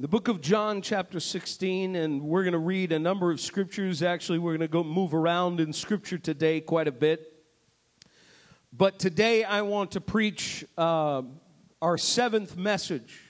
[0.00, 4.02] the book of John, chapter 16, and we're going to read a number of scriptures.
[4.02, 7.30] Actually, we're going to go move around in scripture today quite a bit.
[8.72, 11.20] But today, I want to preach uh,
[11.82, 13.20] our seventh message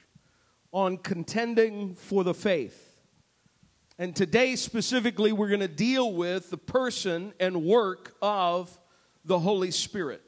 [0.71, 3.00] on contending for the faith.
[3.98, 8.79] And today, specifically, we're going to deal with the person and work of
[9.25, 10.23] the Holy Spirit.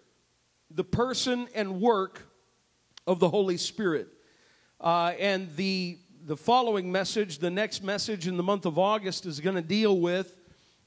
[0.73, 2.27] The person and work
[3.07, 4.09] of the Holy Spirit.
[4.81, 9.41] Uh, and the the following message, the next message in the month of August, is
[9.41, 10.37] going to deal with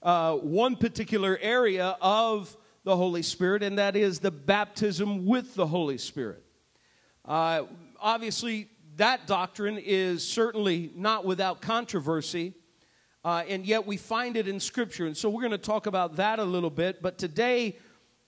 [0.01, 2.55] uh, one particular area of
[2.85, 6.41] the Holy Spirit, and that is the baptism with the Holy Spirit.
[7.25, 7.63] Uh,
[7.99, 12.53] obviously, that doctrine is certainly not without controversy,
[13.25, 15.05] uh, and yet we find it in Scripture.
[15.05, 17.01] And so we're going to talk about that a little bit.
[17.01, 17.77] But today,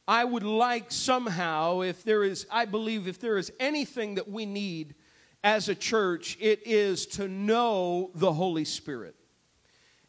[0.10, 4.46] I would like somehow, if there is, I believe, if there is anything that we
[4.46, 4.96] need
[5.44, 9.16] as a church, it is to know the Holy Spirit.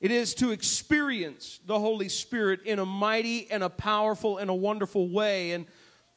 [0.01, 4.55] It is to experience the Holy Spirit in a mighty and a powerful and a
[4.55, 5.53] wonderful way.
[5.53, 5.67] And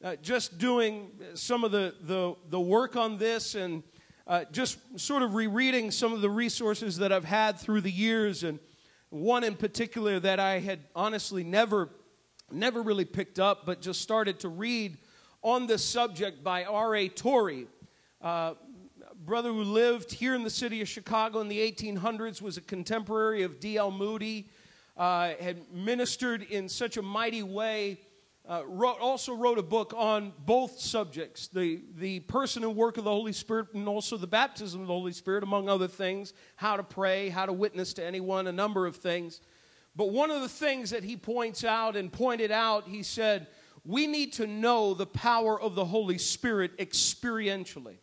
[0.04, 3.84] uh, just doing some of the, the, the work on this and
[4.28, 8.44] uh, just sort of rereading some of the resources that I've had through the years,
[8.44, 8.60] and
[9.10, 11.90] one in particular that I had honestly never,
[12.52, 14.98] never really picked up, but just started to read
[15.42, 17.10] on this subject by R.A.
[17.10, 17.68] Torrey.
[18.22, 18.54] Uh,
[19.26, 23.44] brother who lived here in the city of Chicago in the 1800s, was a contemporary
[23.44, 23.92] of D.L.
[23.92, 24.50] Moody,
[24.98, 28.00] uh, had ministered in such a mighty way.
[28.50, 33.04] Uh, wrote, also wrote a book on both subjects the, the person and work of
[33.04, 36.76] the Holy Spirit and also the baptism of the Holy Spirit, among other things, how
[36.76, 39.42] to pray, how to witness to anyone, a number of things.
[39.96, 43.46] But one of the things that he points out and pointed out, he said,
[43.86, 47.98] we need to know the power of the Holy Spirit experientially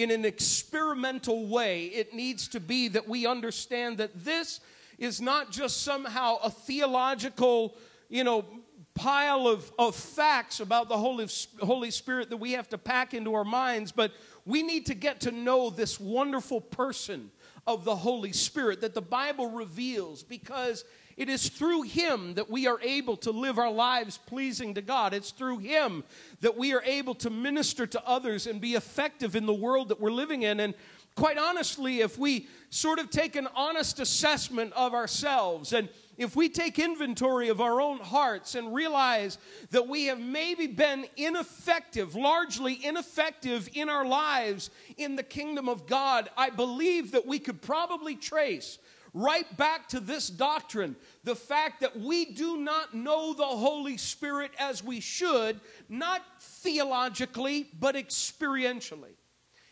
[0.00, 4.60] in an experimental way, it needs to be that we understand that this
[4.98, 7.76] is not just somehow a theological,
[8.08, 8.44] you know,
[8.94, 11.26] pile of, of facts about the Holy,
[11.60, 14.12] Holy Spirit that we have to pack into our minds, but
[14.44, 17.30] we need to get to know this wonderful person
[17.66, 20.84] of the Holy Spirit that the Bible reveals because
[21.20, 25.12] it is through Him that we are able to live our lives pleasing to God.
[25.12, 26.02] It's through Him
[26.40, 30.00] that we are able to minister to others and be effective in the world that
[30.00, 30.60] we're living in.
[30.60, 30.72] And
[31.16, 36.48] quite honestly, if we sort of take an honest assessment of ourselves and if we
[36.48, 39.36] take inventory of our own hearts and realize
[39.72, 45.86] that we have maybe been ineffective, largely ineffective in our lives in the kingdom of
[45.86, 48.78] God, I believe that we could probably trace
[49.12, 54.52] right back to this doctrine the fact that we do not know the Holy Spirit
[54.58, 59.14] as we should, not theologically, but experientially.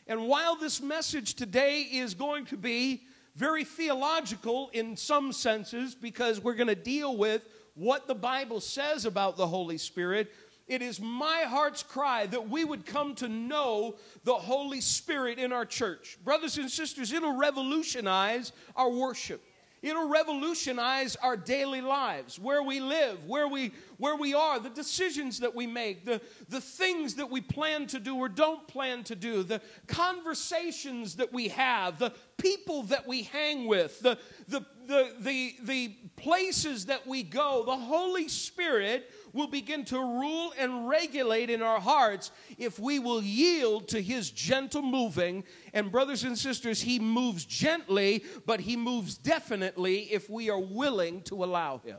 [0.06, 3.02] And while this message today is going to be
[3.34, 9.04] very theological in some senses, because we're going to deal with what the Bible says
[9.04, 10.32] about the Holy Spirit,
[10.68, 15.52] it is my heart's cry that we would come to know the Holy Spirit in
[15.52, 16.18] our church.
[16.22, 19.42] Brothers and sisters, it'll revolutionize our worship.
[19.80, 25.38] It'll revolutionize our daily lives, where we live, where we, where we are, the decisions
[25.38, 29.14] that we make, the, the things that we plan to do or don't plan to
[29.14, 34.16] do, the conversations that we have, the people that we hang with, the,
[34.48, 37.64] the, the, the, the places that we go.
[37.66, 43.22] The Holy Spirit will begin to rule and regulate in our hearts if we will
[43.22, 45.44] yield to his gentle moving.
[45.74, 51.22] And, brothers and sisters, he moves gently, but he moves definitely if we are willing
[51.22, 51.98] to allow him.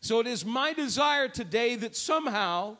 [0.00, 2.76] So, it is my desire today that somehow,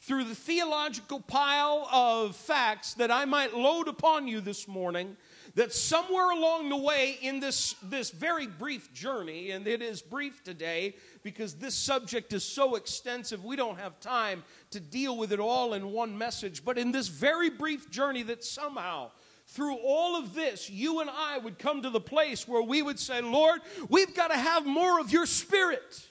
[0.00, 5.16] through the theological pile of facts that I might load upon you this morning,
[5.58, 10.44] that somewhere along the way in this, this very brief journey, and it is brief
[10.44, 15.40] today because this subject is so extensive, we don't have time to deal with it
[15.40, 19.10] all in one message, but in this very brief journey, that somehow
[19.48, 23.00] through all of this, you and I would come to the place where we would
[23.00, 26.06] say, Lord, we've got to have more of your spirit.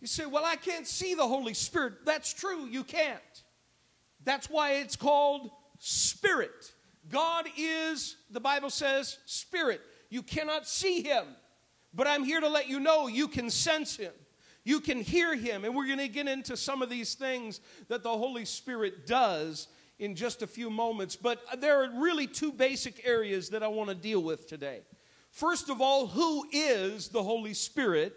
[0.00, 2.04] You say, Well, I can't see the Holy Spirit.
[2.04, 3.42] That's true, you can't.
[4.22, 5.50] That's why it's called
[5.80, 6.72] spirit.
[7.10, 9.80] God is, the Bible says, spirit.
[10.08, 11.24] You cannot see him,
[11.94, 14.12] but I'm here to let you know you can sense him.
[14.64, 18.02] You can hear him, and we're going to get into some of these things that
[18.02, 19.68] the Holy Spirit does
[19.98, 21.16] in just a few moments.
[21.16, 24.82] But there are really two basic areas that I want to deal with today.
[25.30, 28.14] First of all, who is the Holy Spirit?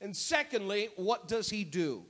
[0.00, 2.04] And secondly, what does he do?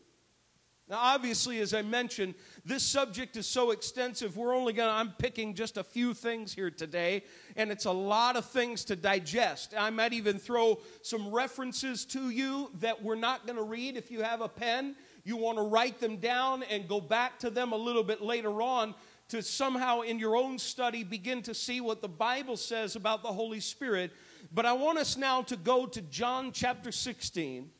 [0.90, 5.12] Now, obviously, as I mentioned, this subject is so extensive, we're only going to, I'm
[5.18, 7.24] picking just a few things here today,
[7.56, 9.74] and it's a lot of things to digest.
[9.76, 13.98] I might even throw some references to you that we're not going to read.
[13.98, 17.50] If you have a pen, you want to write them down and go back to
[17.50, 18.94] them a little bit later on
[19.28, 23.28] to somehow in your own study begin to see what the Bible says about the
[23.28, 24.10] Holy Spirit.
[24.54, 27.70] But I want us now to go to John chapter 16.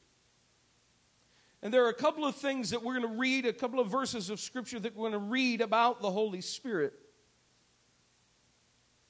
[1.63, 3.89] And there are a couple of things that we're going to read, a couple of
[3.89, 6.93] verses of scripture that we're going to read about the Holy Spirit.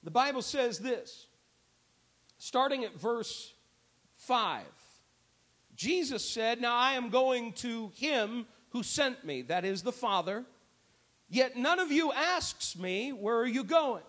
[0.03, 1.27] The Bible says this,
[2.39, 3.53] starting at verse
[4.17, 4.65] 5.
[5.77, 10.45] Jesus said, Now I am going to him who sent me, that is the Father.
[11.29, 14.03] Yet none of you asks me, Where are you going?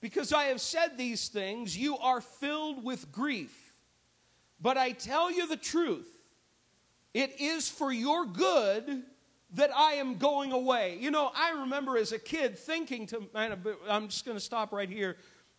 [0.00, 3.72] Because I have said these things, you are filled with grief.
[4.60, 6.13] But I tell you the truth,
[7.14, 9.04] it is for your good
[9.52, 10.98] that I am going away.
[11.00, 13.22] You know, I remember as a kid thinking to,
[13.88, 15.16] I'm just going to stop right here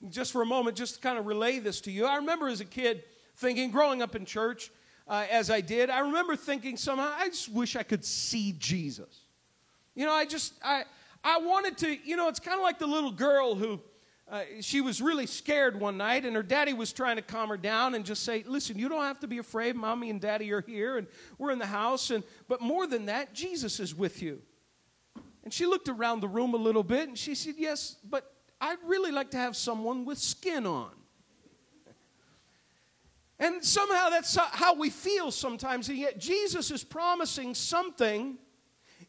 [0.10, 2.06] just for a moment, just to kind of relay this to you.
[2.06, 3.04] I remember as a kid
[3.38, 4.70] thinking, growing up in church
[5.08, 9.22] uh, as I did, I remember thinking somehow, I just wish I could see Jesus.
[9.96, 10.84] You know, I just, I,
[11.24, 13.80] I wanted to, you know, it's kind of like the little girl who,
[14.28, 17.58] uh, she was really scared one night, and her daddy was trying to calm her
[17.58, 19.76] down and just say, "Listen, you don't have to be afraid.
[19.76, 21.08] Mommy and Daddy are here, and
[21.38, 22.10] we're in the house.
[22.10, 24.42] And but more than that, Jesus is with you."
[25.44, 28.80] And she looked around the room a little bit, and she said, "Yes, but I'd
[28.84, 30.92] really like to have someone with skin on."
[33.38, 35.90] And somehow that's how we feel sometimes.
[35.90, 38.38] And yet Jesus is promising something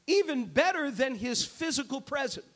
[0.07, 2.56] even better than his physical presence.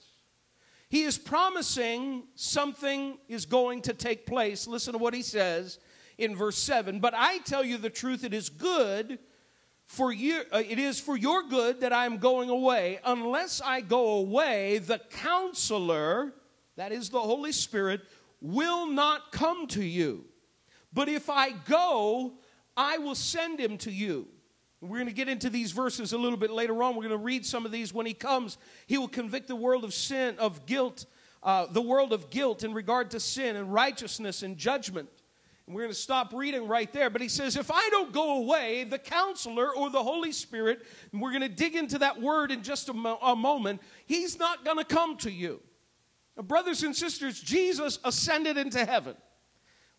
[0.90, 4.66] He is promising something is going to take place.
[4.66, 5.78] Listen to what he says
[6.19, 6.98] in verse 7.
[6.98, 9.20] But I tell you the truth, it is good
[9.87, 12.98] for you uh, it is for your good that I am going away.
[13.04, 16.32] Unless I go away, the counselor,
[16.76, 18.02] that is the Holy Spirit,
[18.40, 20.26] will not come to you.
[20.92, 22.34] But if I go,
[22.76, 24.28] I will send him to you.
[24.82, 26.94] We're going to get into these verses a little bit later on.
[26.94, 27.93] We're going to read some of these.
[27.93, 28.56] When he comes,
[28.87, 31.05] he will convict the world of sin, of guilt,
[31.43, 35.11] uh, the world of guilt in regard to sin and righteousness and judgment.
[35.67, 37.11] And we're going to stop reading right there.
[37.11, 41.21] But he says, if I don't go away, the counselor or the Holy Spirit, and
[41.21, 44.65] we're going to dig into that word in just a, mo- a moment, he's not
[44.65, 45.61] going to come to you.
[46.38, 49.15] Now, brothers and sisters, Jesus ascended into heaven.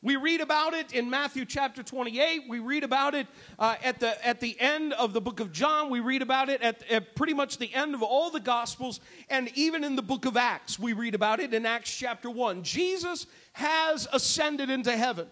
[0.03, 2.49] We read about it in Matthew chapter 28.
[2.49, 3.27] We read about it
[3.59, 5.91] uh, at, the, at the end of the book of John.
[5.91, 8.99] We read about it at, at, pretty much the end of all the Gospels.
[9.29, 12.63] And even in the book of Acts, we read about it in Acts chapter 1.
[12.63, 15.27] Jesus has ascended into heaven.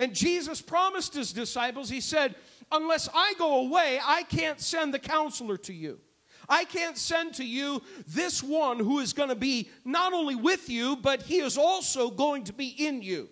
[0.00, 2.34] And Jesus promised his disciples, He said,
[2.72, 6.00] Unless I go away, I can't send the counselor to you.
[6.48, 10.68] I can't send to you this one who is going to be not only with
[10.68, 13.28] you, but he is also going to be in you.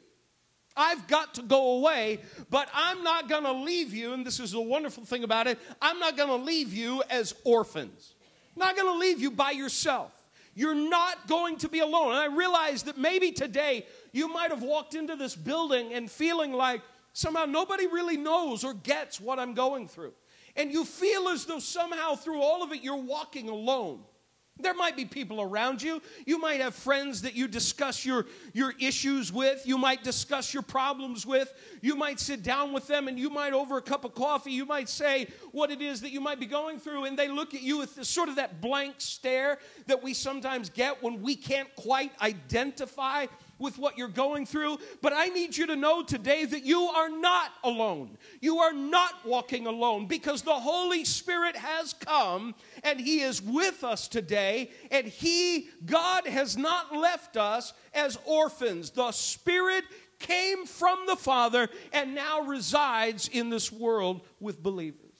[0.80, 4.14] I've got to go away, but I'm not going to leave you.
[4.14, 7.34] And this is the wonderful thing about it I'm not going to leave you as
[7.44, 8.14] orphans.
[8.56, 10.12] I'm not going to leave you by yourself.
[10.54, 12.12] You're not going to be alone.
[12.12, 16.52] And I realize that maybe today you might have walked into this building and feeling
[16.52, 16.80] like
[17.12, 20.14] somehow nobody really knows or gets what I'm going through.
[20.56, 24.00] And you feel as though somehow through all of it you're walking alone.
[24.62, 26.00] There might be people around you.
[26.26, 29.66] You might have friends that you discuss your, your issues with.
[29.66, 31.52] You might discuss your problems with.
[31.80, 34.66] You might sit down with them and you might, over a cup of coffee, you
[34.66, 37.04] might say what it is that you might be going through.
[37.04, 41.02] And they look at you with sort of that blank stare that we sometimes get
[41.02, 43.26] when we can't quite identify
[43.60, 47.10] with what you're going through, but I need you to know today that you are
[47.10, 48.16] not alone.
[48.40, 53.84] You are not walking alone because the Holy Spirit has come and He is with
[53.84, 58.90] us today, and He, God, has not left us as orphans.
[58.90, 59.84] The Spirit
[60.18, 65.10] came from the Father and now resides in this world with believers.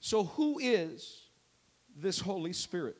[0.00, 1.26] So, who is
[1.94, 2.96] this Holy Spirit?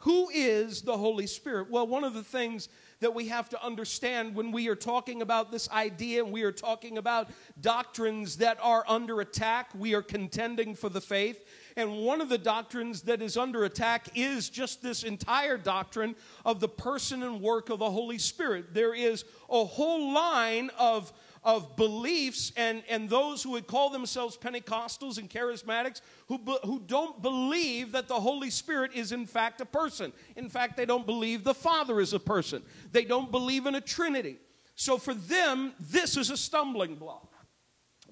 [0.00, 1.70] Who is the Holy Spirit?
[1.70, 2.68] Well, one of the things
[3.00, 6.52] that we have to understand when we are talking about this idea and we are
[6.52, 7.28] talking about
[7.60, 11.46] doctrines that are under attack, we are contending for the faith.
[11.76, 16.60] And one of the doctrines that is under attack is just this entire doctrine of
[16.60, 18.72] the person and work of the Holy Spirit.
[18.72, 21.12] There is a whole line of
[21.46, 27.22] of beliefs and, and those who would call themselves Pentecostals and charismatics who, who don't
[27.22, 30.12] believe that the Holy Spirit is in fact a person.
[30.34, 32.62] In fact, they don't believe the Father is a person.
[32.90, 34.38] They don't believe in a Trinity.
[34.74, 37.32] So for them, this is a stumbling block.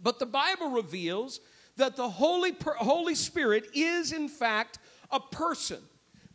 [0.00, 1.40] But the Bible reveals
[1.76, 4.78] that the Holy, Holy Spirit is, in fact,
[5.10, 5.78] a person.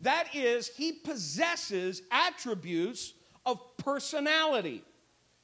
[0.01, 3.13] That is, he possesses attributes
[3.45, 4.83] of personality.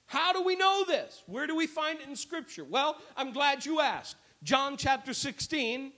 [0.07, 1.24] How do we know this?
[1.25, 2.63] Where do we find it in Scripture?
[2.63, 4.17] Well, I'm glad you asked.
[4.43, 5.91] John chapter 16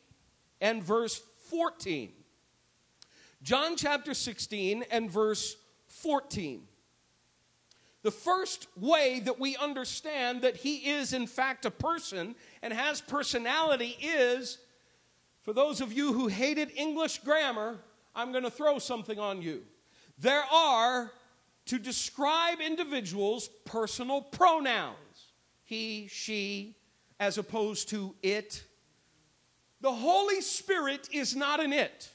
[0.62, 2.12] and verse 14.
[3.44, 6.64] John chapter 16 and verse 14.
[8.04, 13.02] The first way that we understand that he is, in fact, a person and has
[13.02, 14.60] personality is
[15.48, 17.78] for those of you who hated English grammar,
[18.14, 19.64] I'm going to throw something on you.
[20.20, 21.12] There are,
[21.68, 24.96] to describe individuals, personal pronouns
[25.68, 26.78] he, she,
[27.20, 28.64] as opposed to it.
[29.82, 32.10] The Holy Spirit is not an it.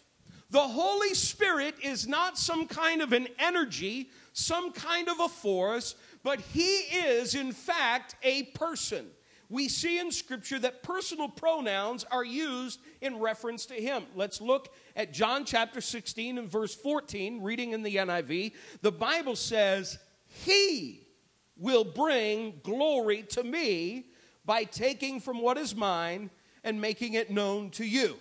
[0.48, 5.94] The Holy Spirit is not some kind of an energy, some kind of a force,
[6.22, 9.06] but He is, in fact, a person.
[9.52, 14.04] We see in Scripture that personal pronouns are used in reference to Him.
[14.14, 18.54] Let's look at John chapter 16 and verse 14, reading in the NIV.
[18.80, 21.06] The Bible says, He
[21.58, 24.06] will bring glory to me
[24.46, 26.30] by taking from what is mine
[26.64, 28.16] and making it known to you.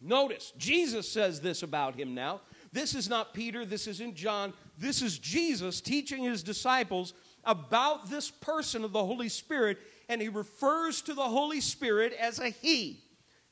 [0.00, 2.40] Notice, Jesus says this about him now.
[2.72, 4.54] This is not Peter, this isn't John.
[4.78, 7.12] This is Jesus teaching his disciples
[7.44, 12.38] about this person of the Holy Spirit, and he refers to the Holy Spirit as
[12.38, 13.02] a He.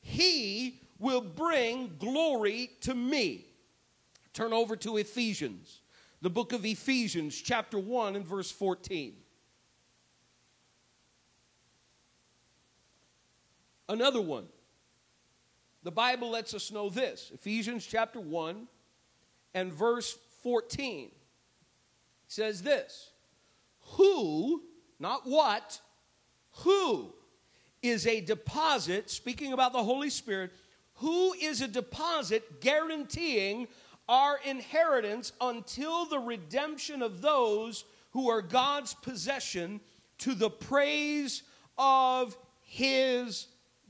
[0.01, 3.45] He will bring glory to me.
[4.33, 5.81] Turn over to Ephesians,
[6.21, 9.15] the book of Ephesians, chapter 1, and verse 14.
[13.87, 14.47] Another one.
[15.83, 18.67] The Bible lets us know this Ephesians chapter 1
[19.53, 21.11] and verse 14
[22.27, 23.11] says this
[23.97, 24.63] Who,
[24.99, 25.79] not what,
[26.57, 27.13] who
[27.81, 30.51] is a deposit, speaking about the Holy Spirit,
[30.95, 33.67] who is a deposit guaranteeing
[34.07, 39.81] our inheritance until the redemption of those who are God's possession
[40.19, 41.43] to the praise
[41.77, 43.47] of his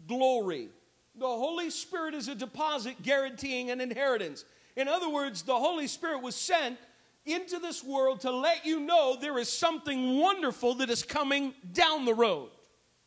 [0.07, 0.69] glory.
[1.15, 4.43] The Holy Spirit is a deposit guaranteeing an inheritance.
[4.75, 6.77] In other words, the Holy Spirit was sent
[7.25, 12.05] into this world to let you know there is something wonderful that is coming down
[12.05, 12.49] the road.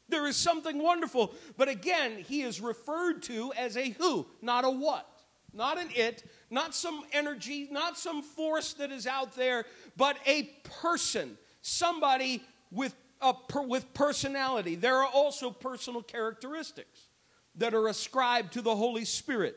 [0.08, 1.34] There is something wonderful.
[1.56, 5.08] But again, he is referred to as a who, not a what.
[5.52, 9.64] Not an it, not some energy, not some force that is out there,
[9.96, 10.42] but a
[10.82, 13.34] person, somebody with, a,
[13.66, 14.74] with personality.
[14.74, 17.08] There are also personal characteristics
[17.54, 19.56] that are ascribed to the Holy Spirit.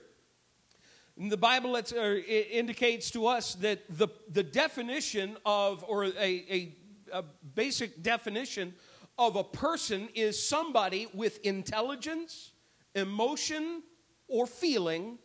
[1.20, 6.76] And the Bible uh, indicates to us that the, the definition of, or a, a,
[7.12, 8.74] a basic definition
[9.18, 12.52] of a person is somebody with intelligence,
[12.96, 13.84] emotion,
[14.28, 15.20] or feeling,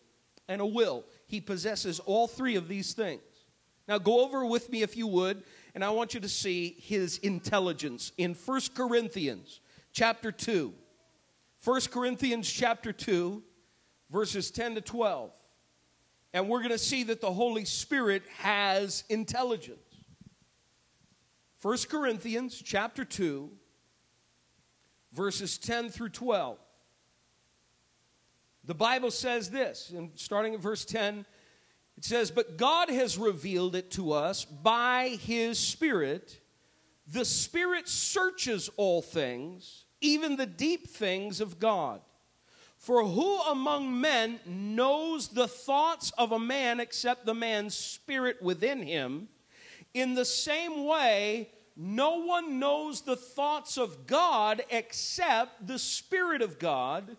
[0.48, 1.04] and a will.
[1.26, 3.22] He possesses all three of these things.
[3.88, 7.18] Now, go over with me if you would, and I want you to see his
[7.18, 9.60] intelligence in 1 Corinthians
[9.92, 10.74] chapter 2.
[11.64, 13.42] 1 Corinthians chapter 2,
[14.10, 15.32] verses 10 to 12.
[16.32, 19.78] And we're going to see that the Holy Spirit has intelligence.
[21.62, 23.50] 1 Corinthians chapter 2,
[25.16, 26.58] verses 10 through 12.
[28.64, 31.24] The Bible says this, and starting at verse 10,
[31.96, 36.40] it says, But God has revealed it to us by his Spirit.
[37.06, 42.00] The Spirit searches all things even the deep things of God.
[42.78, 48.82] For who among men knows the thoughts of a man except the man's spirit within
[48.82, 49.28] him?
[49.94, 56.58] In the same way, no one knows the thoughts of God except the Spirit of
[56.58, 57.16] God.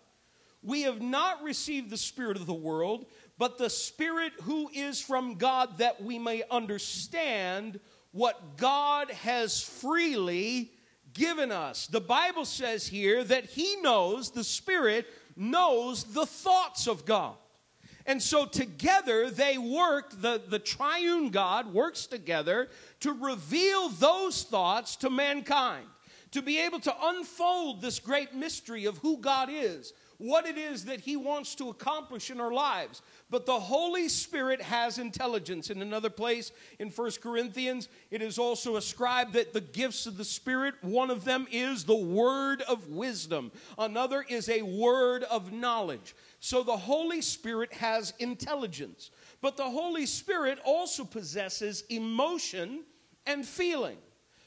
[0.62, 3.06] We have not received the Spirit of the world,
[3.38, 7.78] but the Spirit who is from God, that we may understand
[8.10, 10.72] what God has freely
[11.12, 11.86] given us.
[11.86, 17.36] The Bible says here that He knows, the Spirit knows the thoughts of God.
[18.08, 24.96] And so together they work, the, the triune God works together to reveal those thoughts
[24.96, 25.84] to mankind,
[26.30, 30.86] to be able to unfold this great mystery of who God is, what it is
[30.86, 33.02] that He wants to accomplish in our lives.
[33.28, 35.68] But the Holy Spirit has intelligence.
[35.68, 40.24] In another place in First Corinthians, it is also ascribed that the gifts of the
[40.24, 46.14] Spirit, one of them is the word of wisdom, another is a word of knowledge.
[46.40, 49.10] So the Holy Spirit has intelligence.
[49.40, 52.84] But the Holy Spirit also possesses emotion
[53.26, 53.98] and feeling.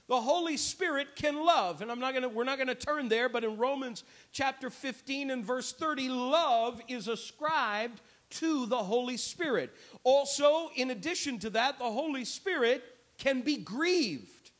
[0.07, 1.81] the Holy Spirit can love.
[1.81, 5.31] And I'm not gonna, we're not going to turn there, but in Romans chapter 15
[5.31, 9.71] and verse 30, love is ascribed to the Holy Spirit.
[10.03, 12.83] Also, in addition to that, the Holy Spirit
[13.17, 14.51] can be grieved.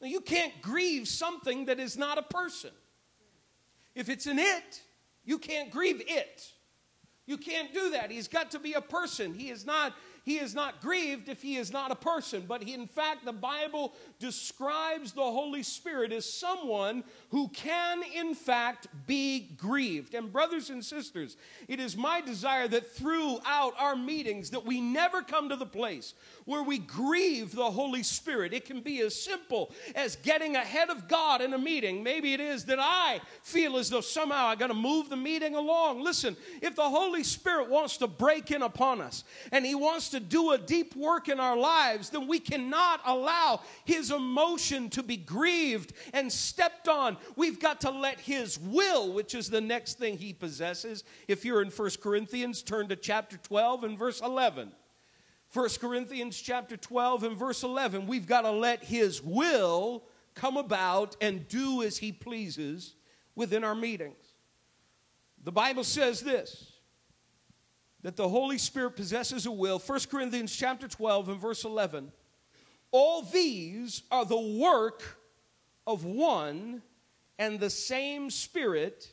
[0.00, 2.72] Now, you can't grieve something that is not a person.
[3.94, 4.82] If it's an it,
[5.24, 6.52] you can't grieve it.
[7.26, 8.10] You can't do that.
[8.10, 9.32] He's got to be a person.
[9.34, 12.44] He is not he is not grieved if he is not a person.
[12.46, 18.34] But he, in fact, the Bible describes the Holy Spirit as someone who can, in
[18.34, 20.14] fact, be grieved.
[20.14, 21.36] And, brothers and sisters,
[21.66, 26.14] it is my desire that throughout our meetings that we never come to the place
[26.44, 28.52] where we grieve the Holy Spirit.
[28.52, 32.02] It can be as simple as getting ahead of God in a meeting.
[32.02, 35.56] Maybe it is that I feel as though somehow I got to move the meeting
[35.56, 36.02] along.
[36.02, 40.20] Listen, if the Holy Spirit wants to break in upon us and He wants to
[40.20, 45.16] do a deep work in our lives, then we cannot allow His emotion to be
[45.16, 47.18] grieved and stepped on.
[47.36, 51.04] We've got to let His will, which is the next thing He possesses.
[51.28, 54.72] If you're in 1 Corinthians, turn to chapter 12 and verse 11.
[55.52, 60.02] 1 Corinthians chapter 12 and verse 11, we've got to let his will
[60.34, 62.94] come about and do as he pleases
[63.34, 64.32] within our meetings.
[65.44, 66.71] The Bible says this
[68.02, 69.78] that the Holy Spirit possesses a will.
[69.78, 72.12] 1 Corinthians chapter 12 and verse 11.
[72.90, 75.18] All these are the work
[75.86, 76.82] of one
[77.38, 79.12] and the same Spirit,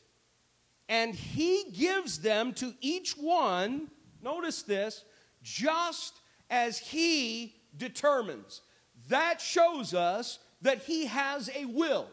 [0.88, 3.90] and he gives them to each one,
[4.22, 5.06] notice this,
[5.42, 6.20] just
[6.50, 8.62] as He determines.
[9.08, 12.08] That shows us that He has a will.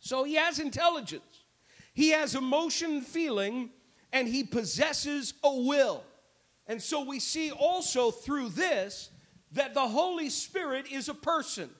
[0.00, 1.44] So He has intelligence,
[1.94, 3.70] He has emotion, feeling,
[4.12, 6.02] and He possesses a will.
[6.66, 9.10] And so we see also through this
[9.52, 11.70] that the Holy Spirit is a person.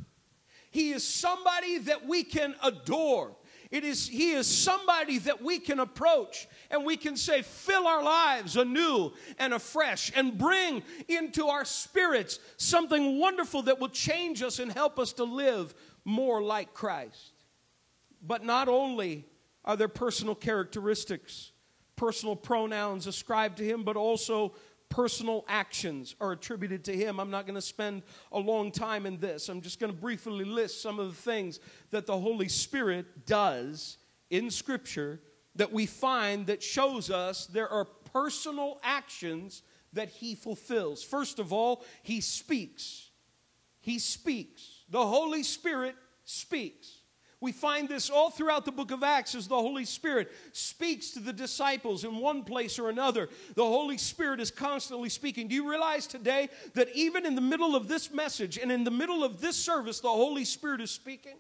[0.70, 3.37] He is somebody that we can adore.
[3.70, 8.02] It is, he is somebody that we can approach and we can say, fill our
[8.02, 14.58] lives anew and afresh and bring into our spirits something wonderful that will change us
[14.58, 15.72] and help us to live
[16.04, 17.32] more like Christ.
[18.20, 19.24] But not only
[19.64, 21.52] are there personal characteristics,
[22.00, 24.54] personal pronouns ascribed to him, but also
[24.88, 27.20] personal actions are attributed to him.
[27.20, 29.50] I'm not going to spend a long time in this.
[29.50, 31.60] I'm just going to briefly list some of the things
[31.90, 33.98] that the Holy Spirit does
[34.30, 35.20] in Scripture
[35.56, 39.60] that we find that shows us there are personal actions
[39.92, 41.02] that he fulfills.
[41.02, 43.10] First of all, he speaks.
[43.80, 44.84] He speaks.
[44.88, 46.99] The Holy Spirit speaks.
[47.40, 51.20] We find this all throughout the book of Acts as the Holy Spirit speaks to
[51.20, 53.31] the disciples in one place or another.
[53.55, 55.48] The Holy Spirit is constantly speaking.
[55.48, 58.90] Do you realize today that even in the middle of this message and in the
[58.90, 61.37] middle of this service, the Holy Spirit is speaking?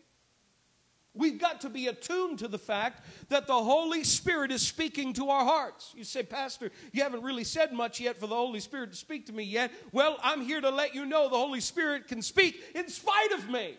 [1.12, 5.28] We've got to be attuned to the fact that the Holy Spirit is speaking to
[5.28, 5.92] our hearts.
[5.94, 9.26] You say, Pastor, you haven't really said much yet for the Holy Spirit to speak
[9.26, 9.72] to me yet.
[9.92, 13.50] Well, I'm here to let you know the Holy Spirit can speak in spite of
[13.50, 13.76] me.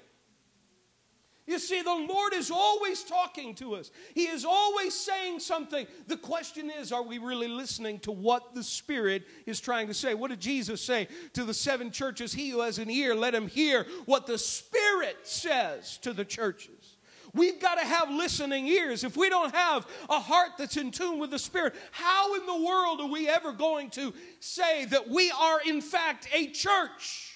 [1.48, 3.92] You see, the Lord is always talking to us.
[4.14, 5.88] He is always saying something.
[6.08, 10.14] The question is, are we really listening to what the Spirit is trying to say?
[10.14, 12.32] What did Jesus say to the seven churches?
[12.32, 16.98] He who has an ear, let him hear what the Spirit says to the churches.
[17.34, 19.04] We've got to have listening ears.
[19.04, 22.66] If we don't have a heart that's in tune with the Spirit, how in the
[22.66, 27.31] world are we ever going to say that we are, in fact, a church?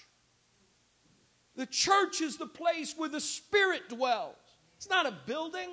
[1.55, 4.35] The church is the place where the Spirit dwells.
[4.77, 5.69] It's not a building,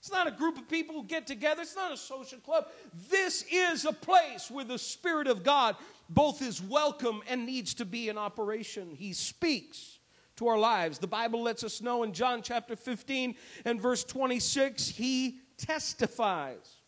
[0.00, 2.66] it's not a group of people who get together, it's not a social club.
[3.08, 5.76] This is a place where the Spirit of God
[6.10, 8.94] both is welcome and needs to be in operation.
[8.94, 9.98] He speaks
[10.36, 10.98] to our lives.
[10.98, 16.82] The Bible lets us know in John chapter 15 and verse 26, He testifies.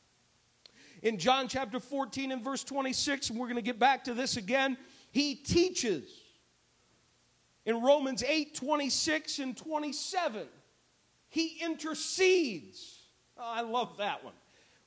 [1.03, 4.37] In John chapter 14 and verse 26, and we're going to get back to this
[4.37, 4.77] again,
[5.13, 6.11] He teaches
[7.67, 10.47] in Romans 8 26 and 27.
[11.29, 13.01] He intercedes.
[13.37, 14.33] Oh, I love that one.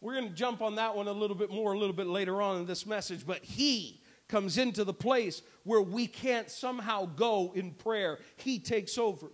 [0.01, 2.41] We're going to jump on that one a little bit more a little bit later
[2.41, 7.51] on in this message, but He comes into the place where we can't somehow go
[7.53, 8.19] in prayer.
[8.37, 9.27] He takes over.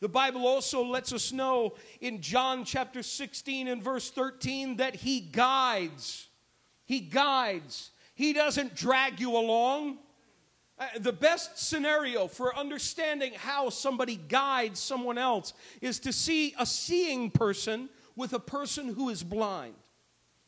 [0.00, 5.20] The Bible also lets us know in John chapter 16 and verse 13 that He
[5.20, 6.28] guides.
[6.84, 7.90] He guides.
[8.14, 9.98] He doesn't drag you along.
[10.80, 16.64] Uh, the best scenario for understanding how somebody guides someone else is to see a
[16.64, 19.74] seeing person with a person who is blind.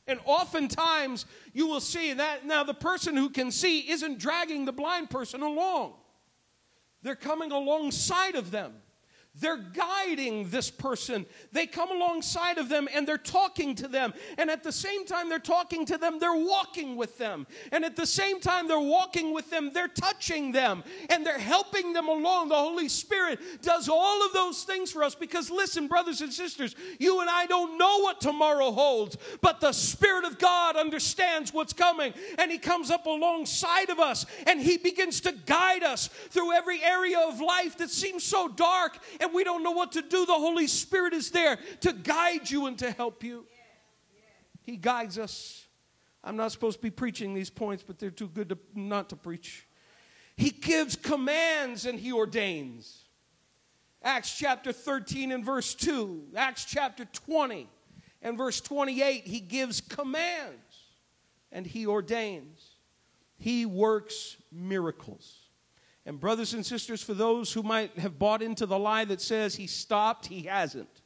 [0.07, 4.73] And oftentimes you will see that now the person who can see isn't dragging the
[4.73, 5.92] blind person along,
[7.03, 8.73] they're coming alongside of them.
[9.35, 11.25] They're guiding this person.
[11.53, 14.12] They come alongside of them and they're talking to them.
[14.37, 17.47] And at the same time they're talking to them, they're walking with them.
[17.71, 21.95] And at the same time they're walking with them, they're touching them and they're helping
[21.95, 22.51] them along.
[22.51, 26.77] The Holy Spirit does all of those things for us because, listen, brothers and sisters,
[26.99, 31.73] you and I don't know what tomorrow holds, but the Spirit of God understands what's
[31.73, 36.53] coming and He comes up alongside of us and He begins to guide us through
[36.53, 40.26] every area of life that seems so dark and we don't know what to do,
[40.26, 43.46] the Holy Spirit is there to guide you and to help you.
[44.62, 45.66] He guides us.
[46.24, 49.16] I'm not supposed to be preaching these points, but they're too good to, not to
[49.16, 49.66] preach.
[50.37, 53.04] He gives commands and he ordains.
[54.02, 57.68] Acts chapter 13 and verse 2, Acts chapter 20
[58.20, 60.87] and verse 28, he gives commands
[61.52, 62.76] and he ordains.
[63.38, 65.41] He works miracles.
[66.04, 69.54] And, brothers and sisters, for those who might have bought into the lie that says
[69.54, 71.00] he stopped, he hasn't.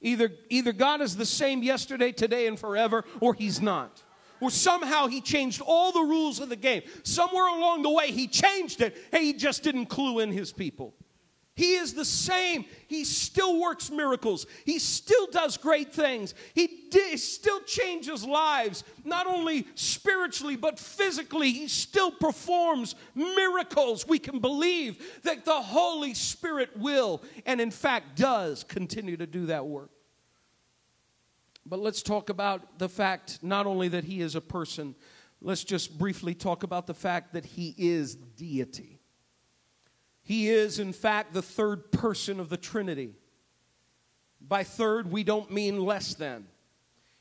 [0.00, 4.02] Either, either God is the same yesterday, today, and forever, or he's not.
[4.40, 6.82] Or somehow he changed all the rules of the game.
[7.04, 10.94] Somewhere along the way, he changed it, and he just didn't clue in his people.
[11.54, 12.64] He is the same.
[12.88, 14.46] He still works miracles.
[14.64, 16.34] He still does great things.
[16.54, 21.52] He di- still changes lives, not only spiritually, but physically.
[21.52, 24.08] He still performs miracles.
[24.08, 29.46] We can believe that the Holy Spirit will, and in fact does, continue to do
[29.46, 29.90] that work.
[31.66, 34.94] But let's talk about the fact not only that He is a person,
[35.42, 39.01] let's just briefly talk about the fact that He is deity.
[40.22, 43.14] He is, in fact, the third person of the Trinity.
[44.40, 46.46] By third, we don't mean less than.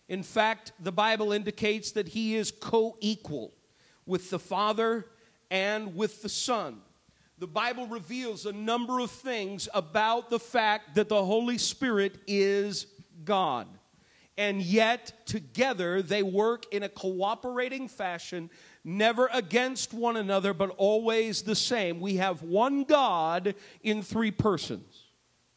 [0.08, 3.54] In fact, the Bible indicates that he is co equal
[4.06, 5.06] with the Father
[5.50, 6.82] and with the Son.
[7.38, 12.86] The Bible reveals a number of things about the fact that the Holy Spirit is
[13.24, 13.68] God.
[14.38, 18.50] And yet, together, they work in a cooperating fashion
[18.84, 22.00] never against one another, but always the same.
[22.00, 25.06] We have one God in three persons.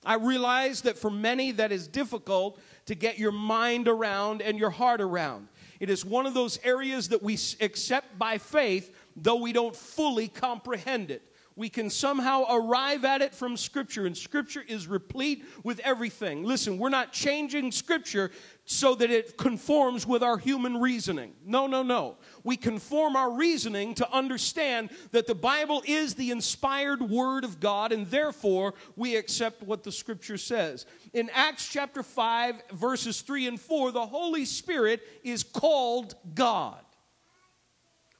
[0.04, 4.70] I realize that for many that is difficult to get your mind around and your
[4.70, 5.48] heart around.
[5.80, 10.28] It is one of those areas that we accept by faith, though we don't fully
[10.28, 15.78] comprehend it we can somehow arrive at it from Scripture, and Scripture is replete with
[15.80, 16.44] everything.
[16.44, 18.30] Listen, we're not changing Scripture
[18.64, 21.34] so that it conforms with our human reasoning.
[21.44, 22.16] No, no, no.
[22.42, 27.92] We conform our reasoning to understand that the Bible is the inspired Word of God,
[27.92, 30.86] and therefore we accept what the Scripture says.
[31.12, 36.80] In Acts chapter 5, verses 3 and 4, the Holy Spirit is called God.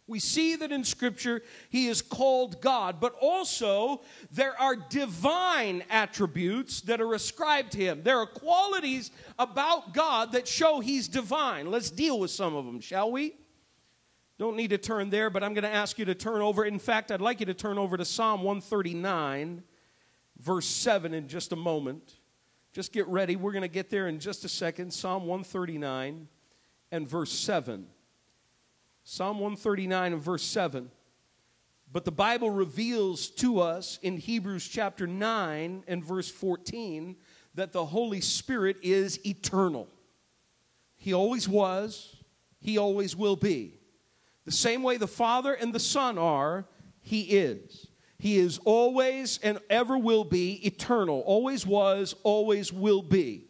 [0.07, 6.83] We see that in Scripture he is called God, but also there are divine attributes
[6.83, 8.03] that are ascribed to him.
[8.03, 11.71] There are qualities about God that show he's divine.
[11.71, 13.35] Let's deal with some of them, shall we?
[14.37, 16.65] Don't need to turn there, but I'm going to ask you to turn over.
[16.65, 19.63] In fact, I'd like you to turn over to Psalm 139,
[20.39, 22.19] verse 7, in just a moment.
[22.73, 23.37] Just get ready.
[23.37, 24.93] We're going to get there in just a second.
[24.93, 26.27] Psalm 139
[26.91, 27.87] and verse 7.
[29.05, 30.91] Psalm 139 and verse 7.
[31.93, 37.15] But the Bible reveals to us in Hebrews chapter 9 and verse 14
[37.55, 39.89] that the Holy Spirit is eternal.
[40.97, 42.17] He always was,
[42.59, 43.79] He always will be.
[44.47, 46.67] The same way the Father and the Son are,
[47.01, 47.87] He is.
[48.19, 53.49] He is always and ever will be eternal, always was, always will be.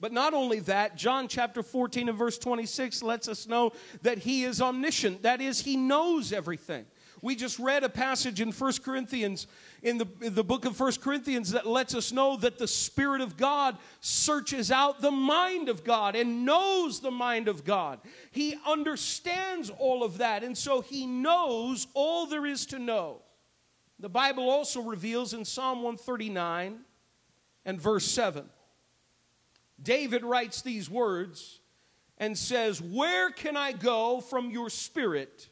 [0.00, 4.44] But not only that, John chapter 14 and verse 26 lets us know that he
[4.44, 5.22] is omniscient.
[5.22, 6.86] That is, he knows everything.
[7.20, 9.48] We just read a passage in 1 Corinthians,
[9.82, 13.20] in the, in the book of 1 Corinthians, that lets us know that the Spirit
[13.20, 17.98] of God searches out the mind of God and knows the mind of God.
[18.30, 23.22] He understands all of that, and so he knows all there is to know.
[23.98, 26.78] The Bible also reveals in Psalm 139
[27.64, 28.48] and verse 7
[29.82, 31.60] David writes these words
[32.18, 35.48] and says, Where can I go from your spirit?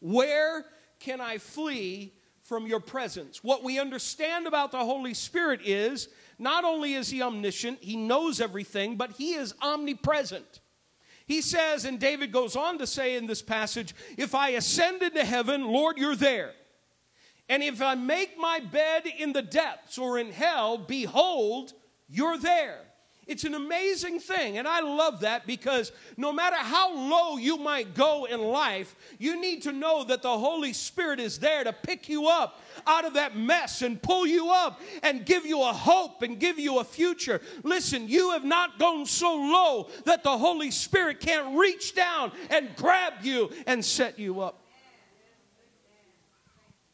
[0.00, 0.64] Where
[1.00, 3.42] can I flee from your presence?
[3.42, 8.40] What we understand about the Holy Spirit is not only is he omniscient, he knows
[8.40, 10.60] everything, but he is omnipresent.
[11.26, 15.24] He says, and David goes on to say in this passage, If I ascend into
[15.24, 16.52] heaven, Lord, you're there.
[17.48, 21.72] And if I make my bed in the depths or in hell, behold,
[22.08, 22.80] you're there.
[23.26, 24.56] It's an amazing thing.
[24.56, 29.40] And I love that because no matter how low you might go in life, you
[29.40, 33.14] need to know that the Holy Spirit is there to pick you up out of
[33.14, 36.84] that mess and pull you up and give you a hope and give you a
[36.84, 37.40] future.
[37.64, 42.76] Listen, you have not gone so low that the Holy Spirit can't reach down and
[42.76, 44.62] grab you and set you up.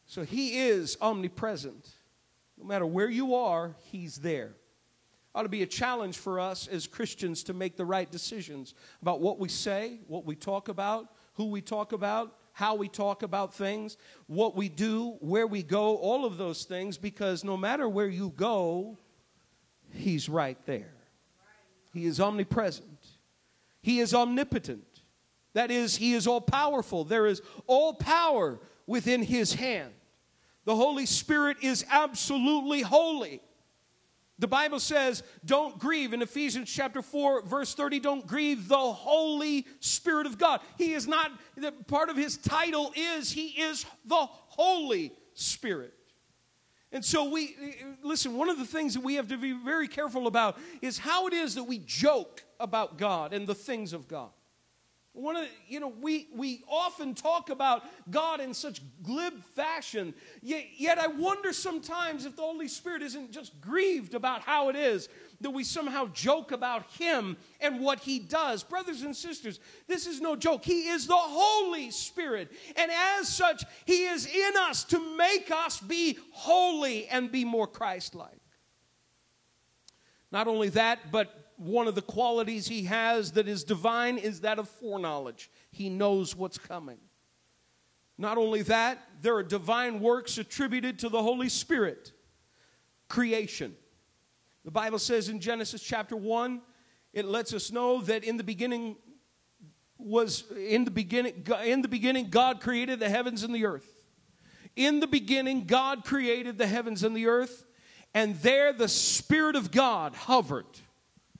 [0.07, 1.89] So He is omnipresent.
[2.57, 4.55] No matter where you are, He's there
[5.35, 9.19] ought to be a challenge for us as Christians to make the right decisions about
[9.19, 13.53] what we say, what we talk about, who we talk about, how we talk about
[13.53, 18.07] things, what we do, where we go, all of those things, because no matter where
[18.07, 18.97] you go,
[19.91, 20.93] He's right there.
[21.93, 23.07] He is omnipresent,
[23.81, 24.85] He is omnipotent.
[25.53, 27.03] That is, He is all powerful.
[27.03, 29.91] There is all power within His hand.
[30.65, 33.41] The Holy Spirit is absolutely holy.
[34.39, 36.11] The Bible says, don't grieve.
[36.11, 40.59] In Ephesians chapter 4, verse 30, don't grieve the Holy Spirit of God.
[40.77, 41.31] He is not,
[41.87, 45.93] part of his title is, he is the Holy Spirit.
[46.91, 47.55] And so we,
[48.03, 51.27] listen, one of the things that we have to be very careful about is how
[51.27, 54.29] it is that we joke about God and the things of God.
[55.13, 60.15] One of the, you know, we, we often talk about God in such glib fashion,
[60.41, 64.75] yet, yet I wonder sometimes if the Holy Spirit isn't just grieved about how it
[64.75, 65.09] is
[65.41, 68.63] that we somehow joke about Him and what He does.
[68.63, 70.65] Brothers and sisters, this is no joke.
[70.65, 75.79] He is the Holy Spirit, and as such, He is in us to make us
[75.79, 78.41] be holy and be more Christ like.
[80.31, 84.59] Not only that, but one of the qualities he has that is divine is that
[84.59, 85.49] of foreknowledge.
[85.71, 86.97] He knows what's coming.
[88.17, 92.11] Not only that, there are divine works attributed to the Holy Spirit.
[93.07, 93.75] Creation.
[94.65, 96.61] The Bible says in Genesis chapter 1,
[97.13, 98.95] it lets us know that in the beginning
[99.97, 104.01] was in the beginning in the beginning God created the heavens and the earth.
[104.75, 107.65] In the beginning God created the heavens and the earth,
[108.13, 110.65] and there the spirit of God hovered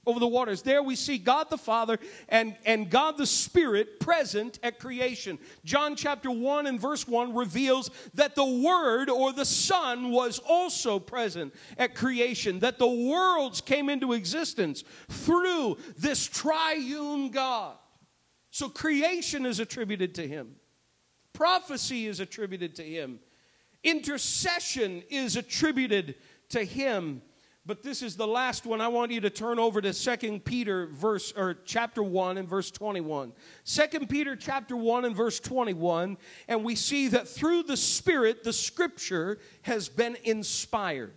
[0.05, 0.61] over the waters.
[0.61, 1.97] There we see God the Father
[2.29, 5.39] and, and God the Spirit present at creation.
[5.63, 10.99] John chapter 1 and verse 1 reveals that the Word or the Son was also
[10.99, 17.75] present at creation, that the worlds came into existence through this triune God.
[18.51, 20.55] So creation is attributed to Him,
[21.31, 23.19] prophecy is attributed to Him,
[23.83, 26.15] intercession is attributed
[26.49, 27.21] to Him
[27.65, 28.81] but this is the last one.
[28.81, 32.69] I want you to turn over to Second Peter verse or chapter 1 and verse
[32.71, 33.31] 21.
[33.63, 38.53] Second Peter chapter 1 and verse 21, and we see that through the Spirit the
[38.53, 41.13] scripture has been inspired.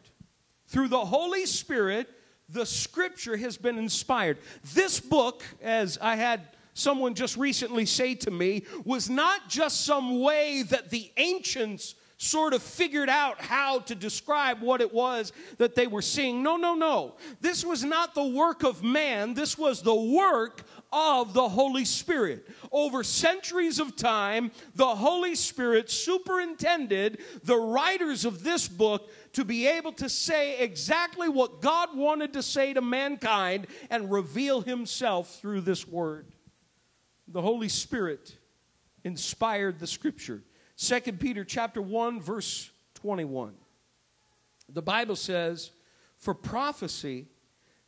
[0.69, 2.09] Through the Holy Spirit,
[2.49, 4.39] the scripture has been inspired.
[4.73, 6.43] This book, as I had
[6.75, 12.55] someone just recently say to me, was not just some way that the ancients sort
[12.55, 16.43] of figured out how to describe what it was that they were seeing.
[16.43, 17.17] No, no, no.
[17.41, 22.49] This was not the work of man, this was the work of the Holy Spirit.
[22.73, 29.67] Over centuries of time, the Holy Spirit superintended the writers of this book to be
[29.67, 35.63] able to say exactly what God wanted to say to mankind and reveal Himself through
[35.63, 36.33] this word.
[37.29, 38.35] The Holy Spirit
[39.05, 40.43] inspired the scripture.
[40.77, 43.55] 2 Peter chapter 1 verse 21.
[44.69, 45.71] The Bible says,
[46.17, 47.29] "For prophecy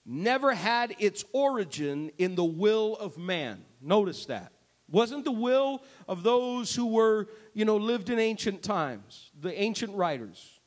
[0.04, 4.52] never had its origin in the will of man." Notice that.
[4.88, 9.94] Wasn't the will of those who were, you know, lived in ancient times, the ancient
[9.94, 10.60] writers.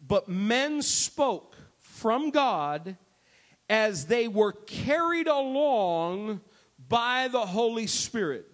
[0.00, 2.96] But men spoke from God
[3.68, 6.40] as they were carried along
[6.88, 8.51] by the Holy Spirit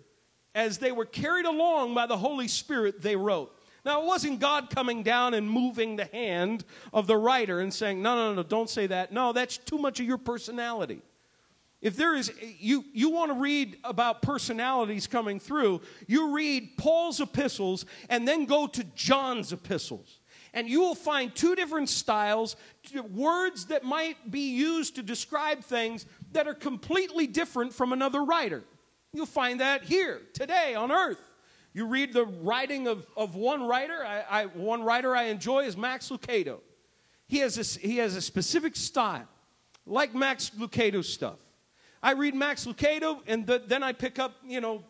[0.55, 3.55] as they were carried along by the Holy Spirit, they wrote.
[3.85, 8.03] Now, it wasn't God coming down and moving the hand of the writer and saying,
[8.03, 9.13] No, no, no, don't say that.
[9.13, 11.01] No, that's too much of your personality.
[11.81, 17.21] If there is, you, you want to read about personalities coming through, you read Paul's
[17.21, 20.21] epistles and then go to John's epistles.
[20.53, 22.57] And you will find two different styles,
[23.11, 28.65] words that might be used to describe things that are completely different from another writer.
[29.13, 31.21] You'll find that here, today, on earth.
[31.73, 34.05] You read the writing of, of one writer.
[34.05, 36.61] I, I, one writer I enjoy is Max Lucado.
[37.27, 39.29] He has, a, he has a specific style,
[39.87, 41.39] like Max Lucado's stuff.
[42.03, 44.83] I read Max Lucado, and the, then I pick up, you know,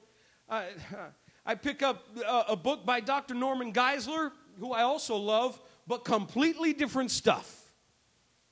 [0.49, 3.35] I pick up a, a book by Dr.
[3.35, 7.71] Norman Geisler, who I also love, but completely different stuff.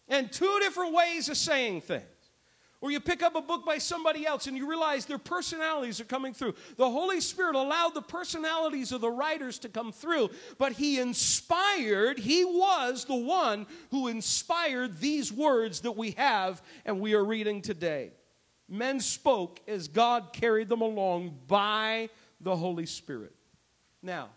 [0.08, 2.04] And two different ways of saying things.
[2.86, 6.04] Or you pick up a book by somebody else and you realize their personalities are
[6.04, 6.54] coming through.
[6.76, 12.20] The Holy Spirit allowed the personalities of the writers to come through, but He inspired,
[12.20, 17.60] He was the one who inspired these words that we have and we are reading
[17.60, 18.12] today.
[18.68, 22.08] Men spoke as God carried them along by
[22.40, 23.34] the Holy Spirit.
[24.00, 24.28] Now,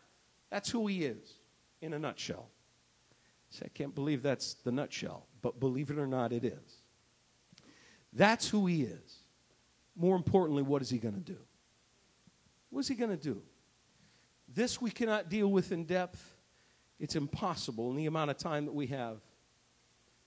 [0.50, 1.36] that's who He is
[1.82, 2.50] in a nutshell.
[3.52, 6.79] Say, I can't believe that's the nutshell, but believe it or not, it is.
[8.14, 9.18] That's who he is.
[9.96, 11.38] More importantly, what is he going to do?
[12.70, 13.42] What is he going to do?
[14.48, 16.36] This we cannot deal with in depth.
[17.00, 19.18] It's impossible in the amount of time that we have.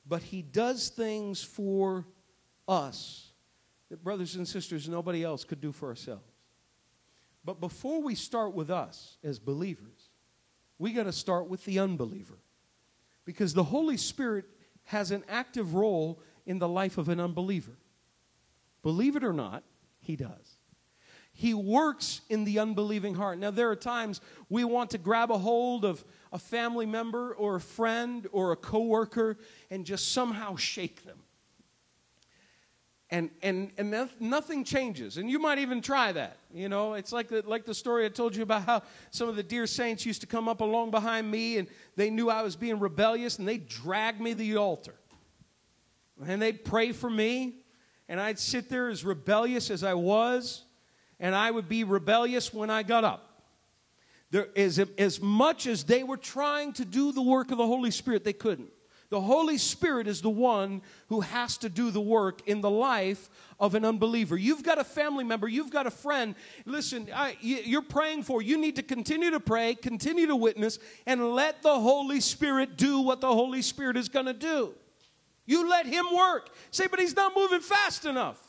[0.07, 2.07] But he does things for
[2.69, 3.33] us
[3.89, 6.23] that, brothers and sisters, nobody else could do for ourselves.
[7.45, 10.11] But before we start with us as believers,
[10.79, 12.39] we got to start with the unbeliever.
[13.25, 14.47] Because the Holy Spirit
[14.85, 17.77] has an active role in the life of an unbeliever.
[18.83, 19.63] Believe it or not,
[20.01, 20.57] he does.
[21.33, 23.39] He works in the unbelieving heart.
[23.39, 27.57] Now, there are times we want to grab a hold of a family member or
[27.57, 29.39] a friend or a coworker
[29.71, 31.19] and just somehow shake them.
[33.09, 35.19] And, and, and nothing changes.
[35.19, 36.39] And you might even try that.
[36.53, 39.37] You know, it's like the, like the story I told you about how some of
[39.37, 42.57] the dear saints used to come up along behind me and they knew I was
[42.57, 44.95] being rebellious and they dragged me to the altar
[46.27, 47.57] and they'd pray for me,
[48.09, 50.65] and I'd sit there as rebellious as I was,
[51.21, 53.43] and I would be rebellious when I got up.
[54.31, 57.91] There is as much as they were trying to do the work of the Holy
[57.91, 58.71] Spirit, they couldn't.
[59.11, 63.29] The Holy Spirit is the one who has to do the work in the life
[63.61, 64.39] of an unbeliever.
[64.39, 66.35] You've got a family member, you've got a friend.
[66.65, 68.41] Listen, I, you're praying for.
[68.41, 73.01] You need to continue to pray, continue to witness, and let the Holy Spirit do
[73.01, 74.73] what the Holy Spirit is going to do.
[75.45, 76.51] You let him work.
[76.71, 78.41] Say, but he's not moving fast enough.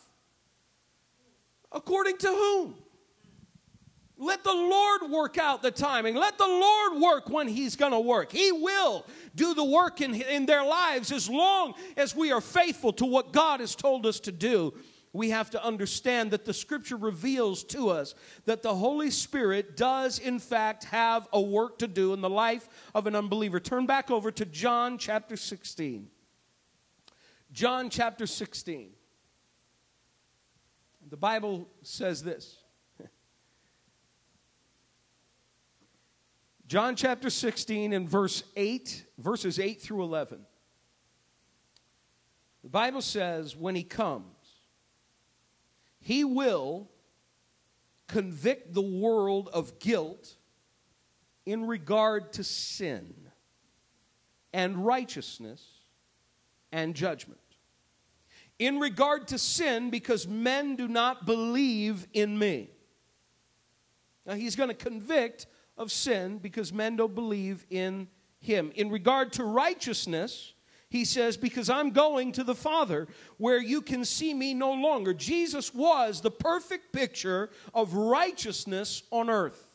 [1.71, 2.75] According to whom?
[4.17, 6.15] Let the Lord work out the timing.
[6.15, 8.31] Let the Lord work when He's going to work.
[8.31, 12.93] He will do the work in, in their lives as long as we are faithful
[12.93, 14.73] to what God has told us to do.
[15.13, 20.19] We have to understand that the scripture reveals to us that the Holy Spirit does,
[20.19, 23.59] in fact, have a work to do in the life of an unbeliever.
[23.59, 26.07] Turn back over to John chapter 16.
[27.53, 28.89] John chapter 16.
[31.07, 32.57] The Bible says this.
[36.67, 40.39] John chapter 16 and verse 8, verses 8 through 11.
[42.63, 44.25] The Bible says, when he comes,
[45.99, 46.89] he will
[48.07, 50.37] convict the world of guilt
[51.45, 53.13] in regard to sin
[54.51, 55.63] and righteousness
[56.71, 57.39] and judgment
[58.59, 62.69] in regard to sin because men do not believe in me.
[64.25, 68.07] Now, he's going to convict of sin because men don't believe in
[68.39, 68.71] him.
[68.75, 70.53] In regard to righteousness,
[70.89, 75.13] he says, Because I'm going to the Father where you can see me no longer.
[75.13, 79.71] Jesus was the perfect picture of righteousness on earth.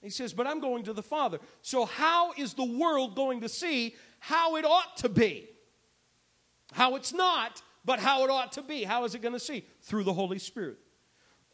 [0.00, 1.38] He says, But I'm going to the Father.
[1.62, 5.48] So, how is the world going to see how it ought to be?
[6.72, 8.84] How it's not, but how it ought to be.
[8.84, 9.64] How is it going to see?
[9.82, 10.78] Through the Holy Spirit.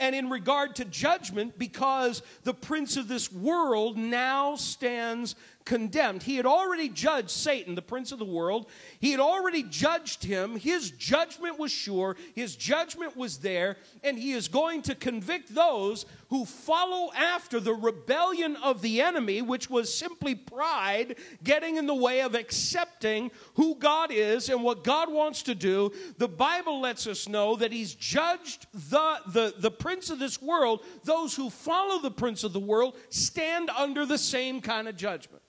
[0.01, 6.23] And in regard to judgment, because the prince of this world now stands condemned.
[6.23, 8.67] He had already judged Satan, the prince of the world.
[8.99, 10.57] He had already judged him.
[10.57, 16.07] His judgment was sure, his judgment was there, and he is going to convict those
[16.29, 21.95] who follow after the rebellion of the enemy, which was simply pride getting in the
[21.95, 25.93] way of accepting who God is and what God wants to do.
[26.19, 30.85] The Bible lets us know that he's judged the, the, the prince of this world.
[31.05, 35.43] Those who follow the prince of the world stand under the same kind of judgment.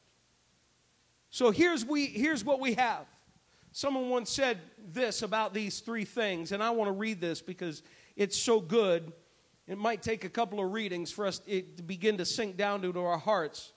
[1.35, 3.05] So here's, we, here's what we have.
[3.73, 4.57] Someone once said
[4.93, 7.83] this about these three things, and I want to read this because
[8.15, 9.11] it's so good.
[9.67, 13.03] It might take a couple of readings for us to begin to sink down into
[13.03, 13.73] our hearts.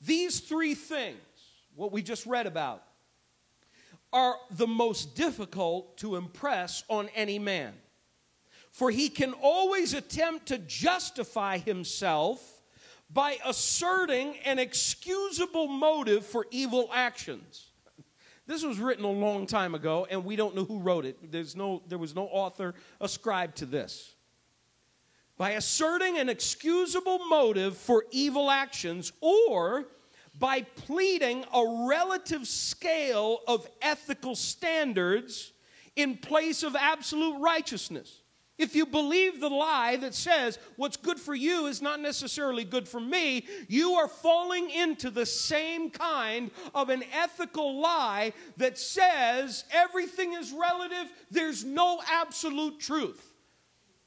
[0.00, 1.18] These three things,
[1.76, 2.82] what we just read about,
[4.10, 7.74] are the most difficult to impress on any man.
[8.70, 12.61] For he can always attempt to justify himself
[13.12, 17.68] by asserting an excusable motive for evil actions.
[18.46, 21.30] This was written a long time ago, and we don't know who wrote it.
[21.30, 24.14] There's no, there was no author ascribed to this.
[25.36, 29.86] By asserting an excusable motive for evil actions, or
[30.38, 35.52] by pleading a relative scale of ethical standards
[35.94, 38.21] in place of absolute righteousness.
[38.58, 42.86] If you believe the lie that says what's good for you is not necessarily good
[42.86, 49.64] for me, you are falling into the same kind of an ethical lie that says
[49.72, 53.32] everything is relative, there's no absolute truth.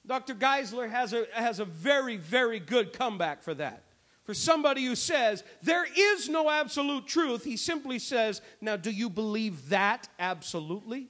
[0.06, 0.36] Dr.
[0.36, 3.84] Geisler has a, has a very, very good comeback for that.
[4.24, 9.10] For somebody who says there is no absolute truth, he simply says, Now, do you
[9.10, 11.10] believe that absolutely?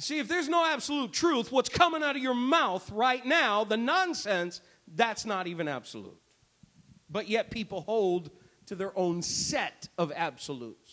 [0.00, 3.76] See, if there's no absolute truth, what's coming out of your mouth right now, the
[3.76, 4.62] nonsense,
[4.94, 6.18] that's not even absolute.
[7.10, 8.30] But yet people hold
[8.66, 10.92] to their own set of absolutes.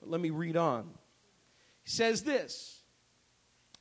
[0.00, 0.90] But let me read on.
[1.84, 2.82] He says this.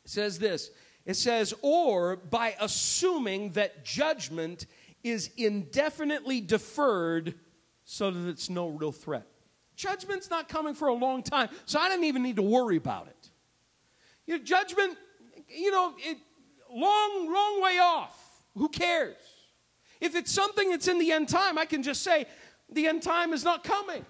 [0.04, 0.72] He says this.
[1.06, 4.66] It says, or by assuming that judgment
[5.04, 7.34] is indefinitely deferred
[7.84, 9.28] so that it's no real threat.
[9.76, 13.08] Judgment's not coming for a long time, so I don't even need to worry about
[13.08, 13.20] it.
[14.28, 14.97] Your judgment,
[15.47, 16.17] you know, it,
[16.72, 18.17] long, long way off.
[18.57, 19.17] Who cares?
[19.99, 22.26] If it's something that's in the end time, I can just say,
[22.72, 24.05] the end time is not coming.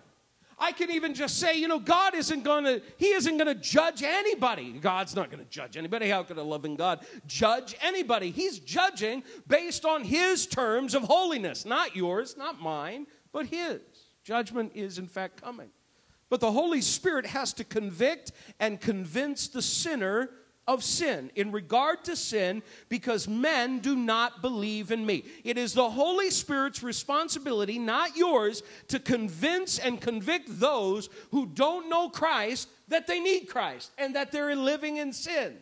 [0.57, 3.55] I can even just say, you know, God isn't going to, He isn't going to
[3.55, 4.73] judge anybody.
[4.73, 6.07] God's not going to judge anybody.
[6.07, 8.29] How could a loving God judge anybody?
[8.29, 13.79] He's judging based on His terms of holiness, not yours, not mine, but His.
[14.23, 15.69] Judgment is, in fact, coming.
[16.31, 20.29] But the Holy Spirit has to convict and convince the sinner
[20.65, 25.25] of sin in regard to sin because men do not believe in me.
[25.43, 31.89] It is the Holy Spirit's responsibility, not yours, to convince and convict those who don't
[31.89, 35.57] know Christ that they need Christ and that they're living in sin.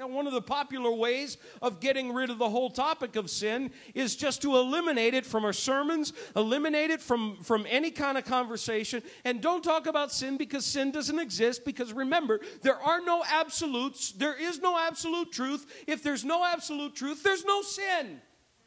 [0.00, 3.70] Now, one of the popular ways of getting rid of the whole topic of sin
[3.94, 8.24] is just to eliminate it from our sermons, eliminate it from, from any kind of
[8.24, 11.66] conversation, and don't talk about sin because sin doesn't exist.
[11.66, 15.66] Because remember, there are no absolutes, there is no absolute truth.
[15.86, 18.22] If there's no absolute truth, there's no sin.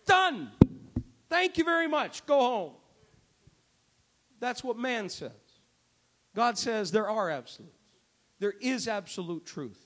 [0.06, 0.52] Done.
[1.30, 2.28] Thank you very much.
[2.28, 2.74] Go home.
[4.40, 5.32] That's what man says.
[6.36, 7.90] God says there are absolutes,
[8.38, 9.83] there is absolute truth.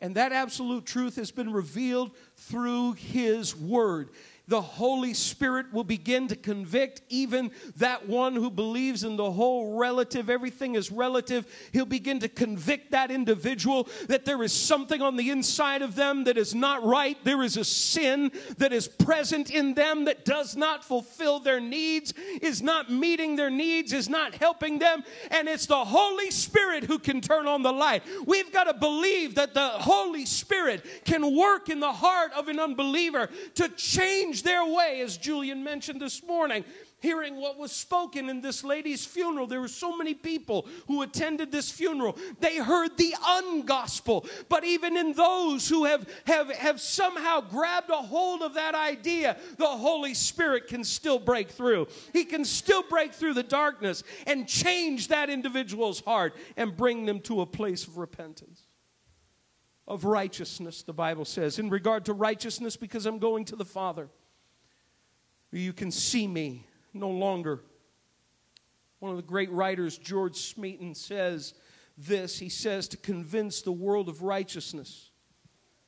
[0.00, 4.10] And that absolute truth has been revealed through His Word
[4.50, 9.78] the Holy Spirit will begin to convict even that one who believes in the whole
[9.78, 11.46] relative, everything is relative.
[11.72, 16.24] He'll begin to convict that individual that there is something on the inside of them
[16.24, 17.16] that is not right.
[17.22, 22.12] There is a sin that is present in them that does not fulfill their needs,
[22.42, 25.04] is not meeting their needs, is not helping them.
[25.30, 28.02] And it's the Holy Spirit who can turn on the light.
[28.26, 32.58] We've got to believe that the Holy Spirit can work in the heart of an
[32.58, 36.64] unbeliever to change their way, as Julian mentioned this morning.
[37.00, 41.50] Hearing what was spoken in this lady's funeral, there were so many people who attended
[41.50, 42.18] this funeral.
[42.40, 44.28] They heard the ungospel.
[44.50, 49.38] But even in those who have, have, have somehow grabbed a hold of that idea,
[49.56, 51.88] the Holy Spirit can still break through.
[52.12, 57.20] He can still break through the darkness and change that individual's heart and bring them
[57.20, 58.62] to a place of repentance
[59.88, 61.58] of righteousness, the Bible says.
[61.58, 64.08] In regard to righteousness, because I'm going to the Father
[65.58, 67.60] you can see me no longer.
[69.00, 71.54] One of the great writers, George Smeaton, says
[71.96, 72.38] this.
[72.38, 75.10] He says, To convince the world of righteousness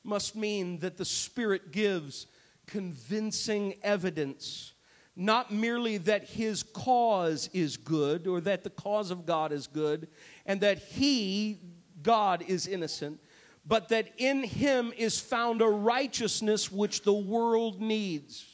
[0.03, 2.27] must mean that the Spirit gives
[2.65, 4.73] convincing evidence,
[5.15, 10.07] not merely that His cause is good or that the cause of God is good
[10.45, 11.59] and that He,
[12.01, 13.19] God, is innocent,
[13.65, 18.52] but that in Him is found a righteousness which the world needs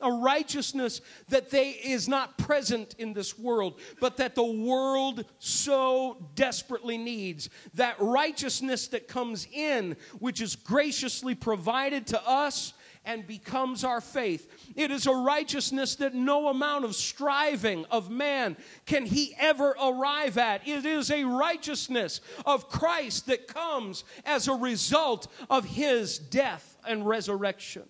[0.00, 6.28] a righteousness that they is not present in this world but that the world so
[6.34, 12.74] desperately needs that righteousness that comes in which is graciously provided to us
[13.06, 14.50] and becomes our faith.
[14.74, 20.36] It is a righteousness that no amount of striving of man can he ever arrive
[20.36, 20.66] at.
[20.66, 27.06] It is a righteousness of Christ that comes as a result of his death and
[27.06, 27.84] resurrection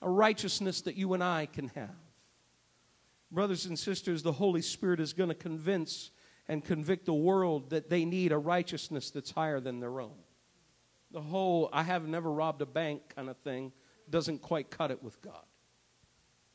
[0.00, 1.94] a righteousness that you and I can have.
[3.30, 6.10] Brothers and sisters, the Holy Spirit is going to convince
[6.48, 10.14] and convict the world that they need a righteousness that's higher than their own.
[11.10, 13.72] The whole I have never robbed a bank kind of thing
[14.08, 15.42] doesn't quite cut it with God.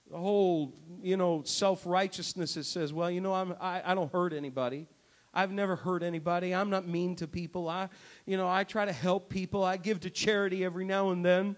[0.09, 4.11] The whole, you know, self righteousness that says, well, you know, I'm, I, I don't
[4.11, 4.87] hurt anybody.
[5.33, 6.53] I've never hurt anybody.
[6.53, 7.67] I'm not mean to people.
[7.67, 7.89] I,
[8.25, 9.63] you know, I try to help people.
[9.63, 11.55] I give to charity every now and then.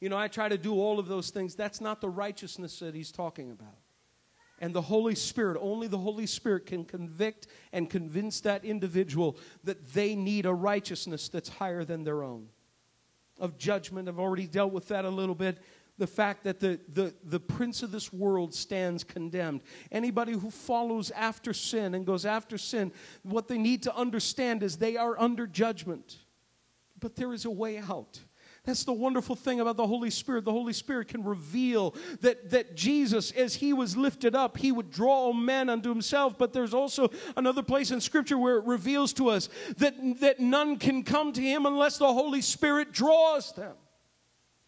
[0.00, 1.54] You know, I try to do all of those things.
[1.54, 3.78] That's not the righteousness that he's talking about.
[4.58, 9.92] And the Holy Spirit, only the Holy Spirit can convict and convince that individual that
[9.92, 12.48] they need a righteousness that's higher than their own.
[13.38, 15.58] Of judgment, I've already dealt with that a little bit.
[15.98, 19.62] The fact that the, the, the prince of this world stands condemned.
[19.92, 22.92] Anybody who follows after sin and goes after sin,
[23.22, 26.16] what they need to understand is they are under judgment.
[26.98, 28.20] But there is a way out.
[28.66, 30.44] That's the wonderful thing about the Holy Spirit.
[30.44, 34.90] The Holy Spirit can reveal that, that Jesus, as he was lifted up, he would
[34.90, 36.36] draw men unto himself.
[36.36, 39.48] But there's also another place in Scripture where it reveals to us
[39.78, 43.74] that, that none can come to him unless the Holy Spirit draws them.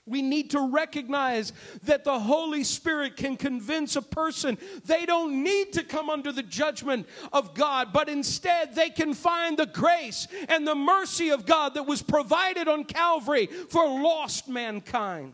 [0.08, 1.52] We need to recognize
[1.84, 6.42] that the Holy Spirit can convince a person they don't need to come under the
[6.42, 11.74] judgment of God, but instead they can find the grace and the mercy of God
[11.74, 15.32] that was provided on Calvary for lost mankind.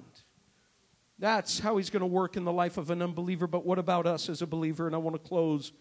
[1.18, 3.46] That's how He's going to work in the life of an unbeliever.
[3.46, 4.86] But what about us as a believer?
[4.86, 5.72] And I want to close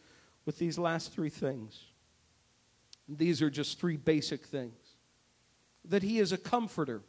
[0.45, 1.85] with these last three things.
[3.07, 4.73] These are just three basic things
[5.85, 7.01] that He is a comforter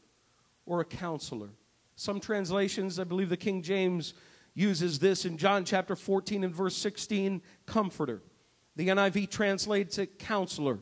[0.66, 1.50] or a counselor.
[1.96, 4.14] Some translations, I believe the King James
[4.54, 8.22] uses this in John chapter 14 and verse 16 comforter.
[8.76, 10.80] The NIV translates it counselor.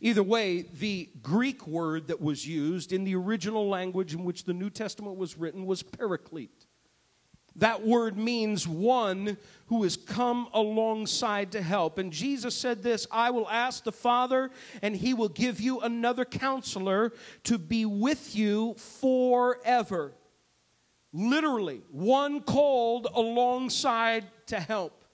[0.00, 4.52] Either way, the Greek word that was used in the original language in which the
[4.52, 6.66] New Testament was written was paraclete.
[7.56, 9.36] That word means one
[9.66, 11.98] who has come alongside to help.
[11.98, 14.50] And Jesus said this I will ask the Father,
[14.80, 17.12] and he will give you another counselor
[17.44, 20.14] to be with you forever.
[21.12, 25.04] Literally, one called alongside to help.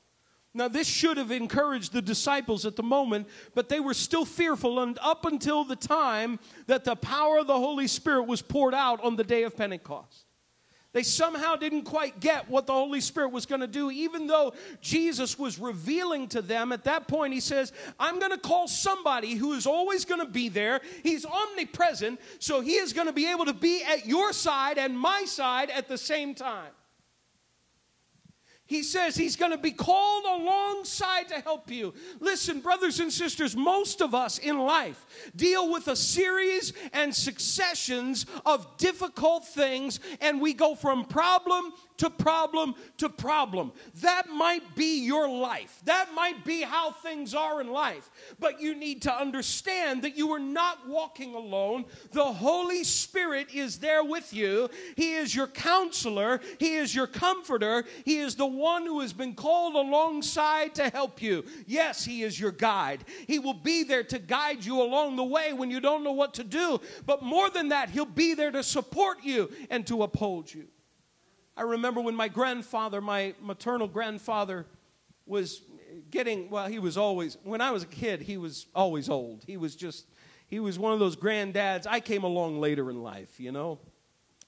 [0.55, 4.81] Now, this should have encouraged the disciples at the moment, but they were still fearful,
[4.81, 9.03] and up until the time that the power of the Holy Spirit was poured out
[9.03, 10.28] on the day of Pentecost.
[10.99, 14.53] They somehow didn't quite get what the Holy Spirit was going to do, even though
[14.81, 16.73] Jesus was revealing to them.
[16.73, 20.27] At that point, he says, I'm going to call somebody who is always going to
[20.27, 20.81] be there.
[21.05, 24.99] He's omnipresent, so he is going to be able to be at your side and
[24.99, 26.73] my side at the same time.
[28.69, 31.95] He says he's going to be called alongside to help you.
[32.21, 38.27] Listen, brothers and sisters, most of us in life deal with a series and successions
[38.45, 43.73] of difficult things, and we go from problem to problem to problem.
[44.01, 45.81] That might be your life.
[45.85, 48.11] That might be how things are in life.
[48.39, 51.85] But you need to understand that you are not walking alone.
[52.13, 54.71] The Holy Spirit is there with you.
[54.97, 59.35] He is your counselor, He is your comforter, He is the one who has been
[59.35, 61.45] called alongside to help you.
[61.67, 63.05] Yes, He is your guide.
[63.27, 66.35] He will be there to guide you along the way when you don't know what
[66.35, 66.81] to do.
[67.07, 70.69] But more than that, He'll be there to support you and to uphold you.
[71.59, 74.65] I remember when my grandfather, my maternal grandfather,
[75.27, 75.61] was
[76.09, 79.43] getting, well, he was always, when I was a kid, he was always old.
[79.45, 80.07] He was just,
[80.47, 81.85] he was one of those granddads.
[81.85, 83.81] I came along later in life, you know.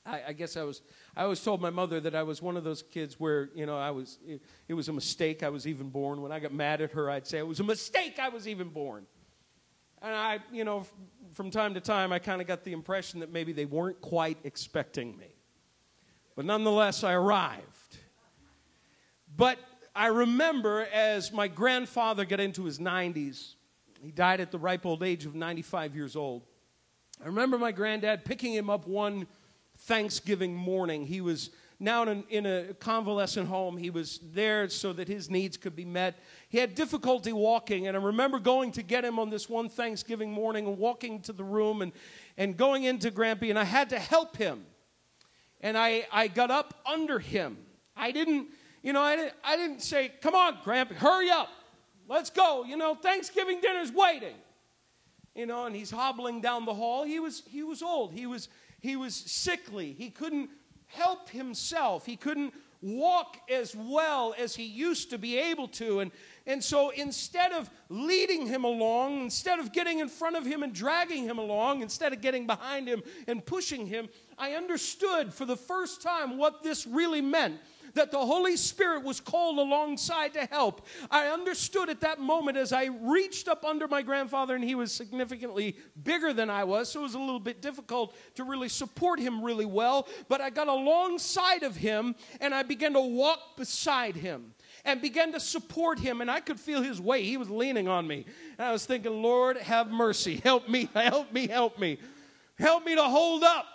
[0.06, 0.82] I, I guess I was,
[1.16, 3.76] I always told my mother that I was one of those kids where, you know,
[3.76, 6.22] I was, it, it was a mistake I was even born.
[6.22, 8.68] When I got mad at her, I'd say it was a mistake I was even
[8.68, 9.04] born.
[10.00, 10.86] And I, you know,
[11.32, 14.38] from time to time, I kind of got the impression that maybe they weren't quite
[14.44, 15.29] expecting me.
[16.36, 17.98] But nonetheless, I arrived.
[19.36, 19.58] But
[19.94, 23.54] I remember as my grandfather got into his 90s,
[24.02, 26.42] he died at the ripe old age of 95 years old.
[27.22, 29.26] I remember my granddad picking him up one
[29.76, 31.06] Thanksgiving morning.
[31.06, 33.76] He was now in a, in a, convalescent home.
[33.76, 36.18] He was there so that his needs could be met.
[36.48, 40.30] He had difficulty walking, and I remember going to get him on this one Thanksgiving
[40.30, 41.92] morning and walking to the room and,
[42.36, 44.66] and going into Grampy, and I had to help him
[45.60, 47.58] and I, I got up under him.
[47.96, 48.48] I didn't,
[48.82, 51.48] you know, I didn't, I didn't say, come on, Grandpa, hurry up.
[52.08, 52.64] Let's go.
[52.64, 54.34] You know, Thanksgiving dinner's waiting.
[55.34, 57.04] You know, and he's hobbling down the hall.
[57.04, 58.12] He was, he was old.
[58.12, 58.48] He was,
[58.80, 59.94] he was sickly.
[59.96, 60.50] He couldn't
[60.86, 62.04] help himself.
[62.04, 62.52] He couldn't
[62.82, 66.00] walk as well as he used to be able to.
[66.00, 66.10] And,
[66.46, 70.72] and so instead of leading him along, instead of getting in front of him and
[70.72, 74.08] dragging him along, instead of getting behind him and pushing him,
[74.40, 77.60] I understood for the first time what this really meant
[77.94, 80.86] that the Holy Spirit was called alongside to help.
[81.10, 84.92] I understood at that moment as I reached up under my grandfather, and he was
[84.92, 89.18] significantly bigger than I was, so it was a little bit difficult to really support
[89.18, 90.08] him really well.
[90.28, 95.32] But I got alongside of him and I began to walk beside him and began
[95.32, 97.24] to support him, and I could feel his weight.
[97.26, 98.24] He was leaning on me.
[98.56, 100.36] And I was thinking, Lord, have mercy.
[100.36, 101.98] Help me, help me, help me.
[102.58, 103.66] Help me to hold up.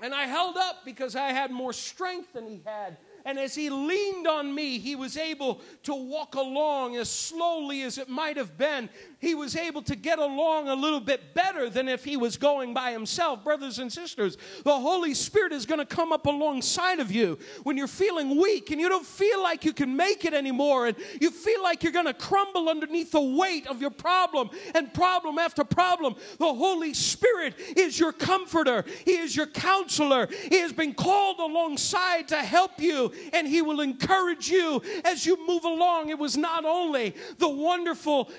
[0.00, 2.98] And I held up because I had more strength than he had.
[3.26, 7.96] And as he leaned on me, he was able to walk along as slowly as
[7.96, 8.90] it might have been.
[9.18, 12.74] He was able to get along a little bit better than if he was going
[12.74, 13.42] by himself.
[13.42, 17.78] Brothers and sisters, the Holy Spirit is going to come up alongside of you when
[17.78, 21.30] you're feeling weak and you don't feel like you can make it anymore and you
[21.30, 25.64] feel like you're going to crumble underneath the weight of your problem and problem after
[25.64, 26.14] problem.
[26.38, 30.28] The Holy Spirit is your comforter, He is your counselor.
[30.50, 35.46] He has been called alongside to help you and He will encourage you as you
[35.46, 36.10] move along.
[36.10, 38.30] It was not only the wonderful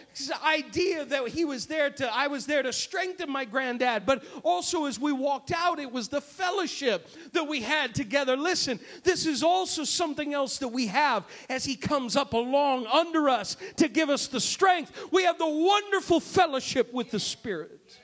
[0.43, 4.85] idea that He was there to, I was there to strengthen my granddad, but also
[4.85, 8.35] as we walked out, it was the fellowship that we had together.
[8.37, 13.29] Listen, this is also something else that we have as He comes up along under
[13.29, 14.91] us to give us the strength.
[15.11, 17.99] We have the wonderful fellowship with the Spirit.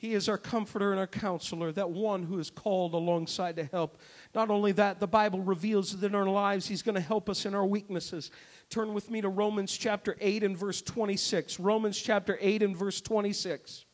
[0.00, 3.98] He is our comforter and our counselor, that one who is called alongside to help.
[4.34, 7.44] Not only that, the Bible reveals that in our lives, He's going to help us
[7.44, 8.30] in our weaknesses.
[8.70, 11.60] Turn with me to Romans chapter 8 and verse 26.
[11.60, 13.84] Romans chapter 8 and verse 26.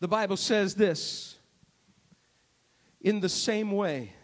[0.00, 1.36] The Bible says this
[3.00, 4.14] In the same way,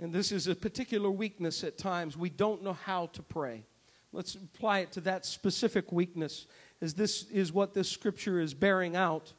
[0.00, 3.66] and this is a particular weakness at times, we don't know how to pray.
[4.12, 6.48] Let's apply it to that specific weakness
[6.84, 9.32] as this is what this scripture is bearing out.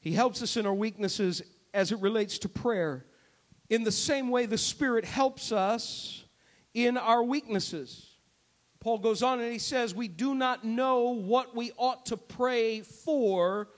[0.00, 1.40] He helps us in our weaknesses
[1.72, 3.06] as it relates to prayer.
[3.70, 6.24] In the same way, the Spirit helps us
[6.74, 8.10] in our weaknesses.
[8.80, 12.82] Paul goes on and he says, We do not know what we ought to pray
[12.82, 13.68] for,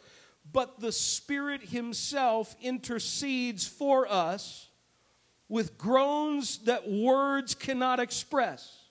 [0.51, 4.69] but the Spirit Himself intercedes for us
[5.49, 8.88] with groans that words cannot express.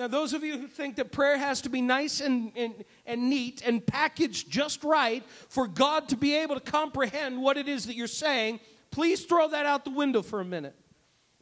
[0.00, 3.28] Now, those of you who think that prayer has to be nice and, and, and
[3.28, 7.84] neat and packaged just right for God to be able to comprehend what it is
[7.84, 10.74] that you're saying, please throw that out the window for a minute.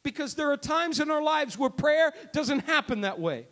[0.03, 3.47] Because there are times in our lives where prayer doesn't happen that way.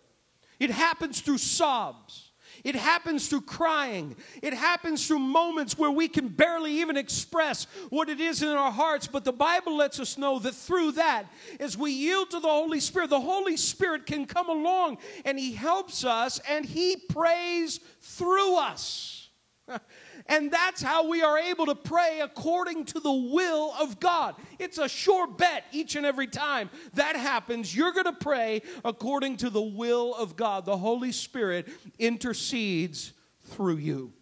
[0.59, 2.26] It happens through sobs.
[2.67, 4.17] It happens through crying.
[4.43, 8.73] It happens through moments where we can barely even express what it is in our
[8.73, 9.07] hearts.
[9.07, 11.27] But the Bible lets us know that through that,
[11.61, 15.53] as we yield to the Holy Spirit, the Holy Spirit can come along and He
[15.53, 19.29] helps us and He prays through us.
[20.29, 24.35] And that's how we are able to pray according to the will of God.
[24.59, 27.75] It's a sure bet each and every time that happens.
[27.75, 30.65] You're going to pray according to the will of God.
[30.65, 31.69] The Holy Spirit
[31.99, 33.13] intercedes
[33.45, 34.13] through you.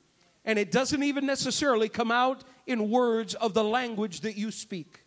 [0.45, 5.05] And it doesn't even necessarily come out in words of the language that you speak,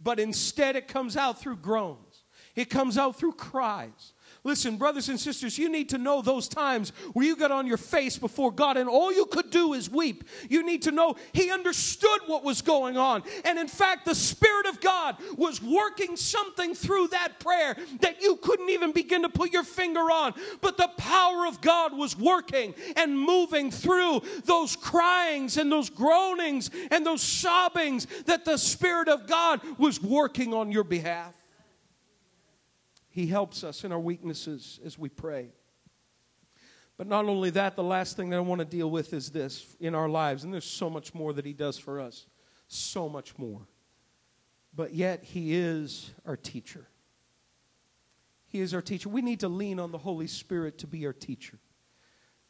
[0.00, 4.13] but instead it comes out through groans, it comes out through cries.
[4.46, 7.78] Listen, brothers and sisters, you need to know those times where you got on your
[7.78, 10.22] face before God and all you could do is weep.
[10.50, 13.22] You need to know He understood what was going on.
[13.46, 18.36] And in fact, the Spirit of God was working something through that prayer that you
[18.36, 20.34] couldn't even begin to put your finger on.
[20.60, 26.70] But the power of God was working and moving through those cryings and those groanings
[26.90, 31.32] and those sobbings that the Spirit of God was working on your behalf.
[33.14, 35.52] He helps us in our weaknesses as we pray.
[36.96, 39.76] But not only that, the last thing that I want to deal with is this
[39.78, 42.26] in our lives, and there's so much more that He does for us.
[42.66, 43.68] So much more.
[44.74, 46.88] But yet, He is our teacher.
[48.48, 49.08] He is our teacher.
[49.08, 51.60] We need to lean on the Holy Spirit to be our teacher.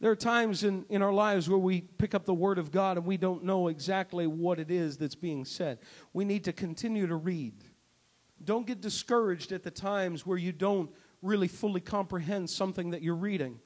[0.01, 2.97] There are times in, in our lives where we pick up the Word of God
[2.97, 5.81] and we don't know exactly what it is that's being said.
[6.15, 7.65] We need to continue to read.
[8.43, 10.91] Don't get discouraged at the times where you don't
[11.22, 13.59] really fully comprehend something that you're reading.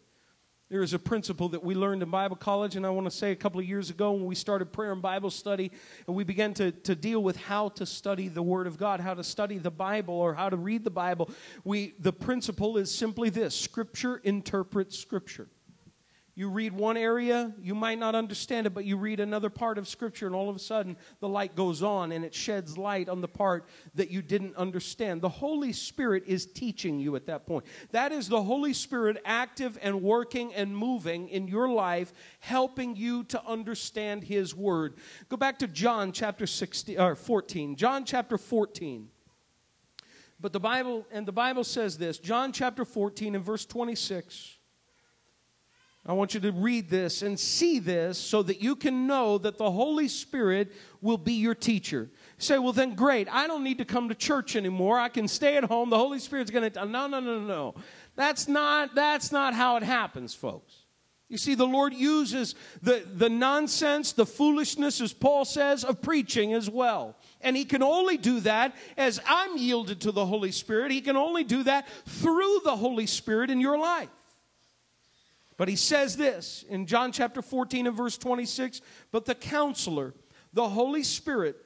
[0.68, 3.32] There is a principle that we learned in Bible college, and I want to say
[3.32, 5.72] a couple of years ago when we started prayer and Bible study,
[6.06, 9.14] and we began to, to deal with how to study the Word of God, how
[9.14, 11.30] to study the Bible, or how to read the Bible.
[11.64, 15.48] We, the principle is simply this Scripture interprets Scripture.
[16.39, 19.89] You read one area, you might not understand it, but you read another part of
[19.89, 23.20] Scripture, and all of a sudden the light goes on and it sheds light on
[23.20, 23.66] the part
[23.97, 25.20] that you didn't understand.
[25.20, 27.64] The Holy Spirit is teaching you at that point.
[27.91, 33.24] That is the Holy Spirit active and working and moving in your life, helping you
[33.24, 34.95] to understand His Word.
[35.28, 37.74] Go back to John chapter 16, or 14.
[37.74, 39.09] John chapter 14.
[40.39, 44.57] But the Bible, and the Bible says this John chapter 14 and verse 26.
[46.09, 49.59] I want you to read this and see this so that you can know that
[49.59, 52.09] the Holy Spirit will be your teacher.
[52.11, 53.28] You say, well, then great.
[53.30, 54.98] I don't need to come to church anymore.
[54.98, 55.90] I can stay at home.
[55.90, 56.86] The Holy Spirit's going to.
[56.86, 57.74] No, no, no, no.
[58.16, 60.74] That's not, that's not how it happens, folks.
[61.28, 66.54] You see, the Lord uses the, the nonsense, the foolishness, as Paul says, of preaching
[66.54, 67.18] as well.
[67.42, 70.90] And He can only do that as I'm yielded to the Holy Spirit.
[70.90, 74.09] He can only do that through the Holy Spirit in your life.
[75.59, 78.80] But He says this in John chapter 14 and verse 26
[79.11, 80.14] But the counselor,
[80.54, 81.56] the Holy Spirit,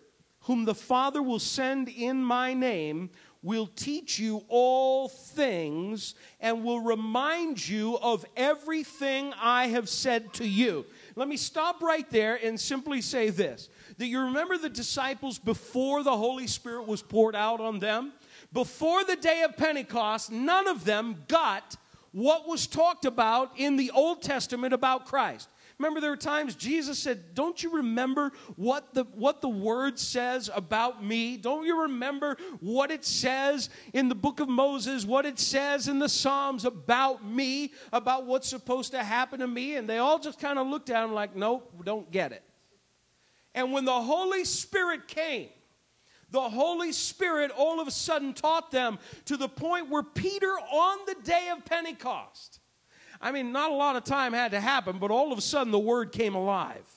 [0.41, 3.11] whom the Father will send in my name,
[3.43, 10.47] will teach you all things and will remind you of everything I have said to
[10.47, 10.87] you.
[11.17, 13.69] Let me stop right there and simply say this
[13.99, 18.13] that you remember the disciples before the Holy Spirit was poured out on them?
[18.53, 21.77] Before the day of Pentecost, none of them got
[22.13, 25.49] what was talked about in the Old Testament about Christ.
[25.79, 30.49] Remember, there were times Jesus said, Don't you remember what the, what the word says
[30.55, 31.37] about me?
[31.37, 35.99] Don't you remember what it says in the book of Moses, what it says in
[35.99, 39.75] the Psalms about me, about what's supposed to happen to me?
[39.77, 42.45] And they all just kind of looked at him like, Nope, don't get it.
[43.55, 45.49] And when the Holy Spirit came,
[46.33, 50.99] the Holy Spirit all of a sudden taught them to the point where Peter, on
[51.07, 52.59] the day of Pentecost,
[53.21, 55.71] I mean, not a lot of time had to happen, but all of a sudden
[55.71, 56.89] the word came alive.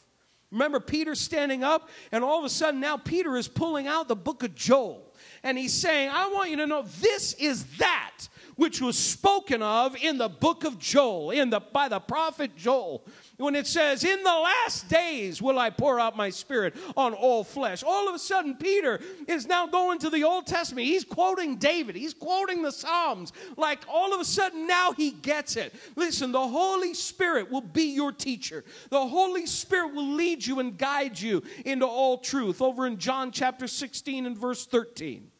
[0.51, 4.15] Remember Peter standing up, and all of a sudden now Peter is pulling out the
[4.15, 5.13] book of Joel.
[5.43, 9.95] And he's saying, I want you to know this is that which was spoken of
[9.97, 13.05] in the book of Joel, in the, by the prophet Joel
[13.37, 17.43] when it says, In the last days will I pour out my spirit on all
[17.43, 17.83] flesh.
[17.83, 20.87] All of a sudden, Peter is now going to the Old Testament.
[20.87, 23.33] He's quoting David, he's quoting the Psalms.
[23.57, 25.73] Like all of a sudden, now he gets it.
[25.95, 30.77] Listen, the Holy Spirit will be your teacher, the Holy Spirit will lead you and
[30.77, 32.61] guide you into all truth.
[32.61, 35.31] Over in John chapter 16 and verse 13,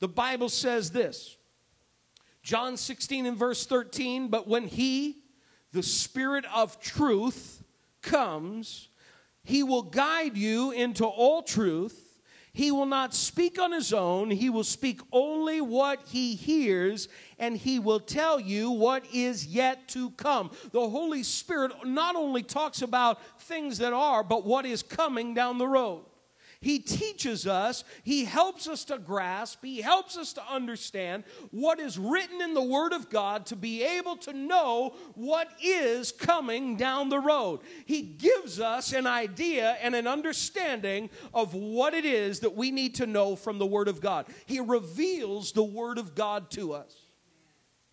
[0.00, 1.36] the Bible says this.
[2.42, 5.16] John 16 and verse 13, but when he,
[5.72, 7.62] the Spirit of truth
[8.02, 8.88] comes,
[9.44, 12.02] he will guide you into all truth.
[12.52, 14.30] He will not speak on his own.
[14.30, 17.06] He will speak only what he hears,
[17.38, 20.50] and he will tell you what is yet to come.
[20.72, 25.58] The Holy Spirit not only talks about things that are, but what is coming down
[25.58, 26.06] the road.
[26.60, 31.98] He teaches us, He helps us to grasp, He helps us to understand what is
[31.98, 37.08] written in the Word of God to be able to know what is coming down
[37.08, 37.60] the road.
[37.84, 42.96] He gives us an idea and an understanding of what it is that we need
[42.96, 44.26] to know from the Word of God.
[44.46, 47.06] He reveals the Word of God to us.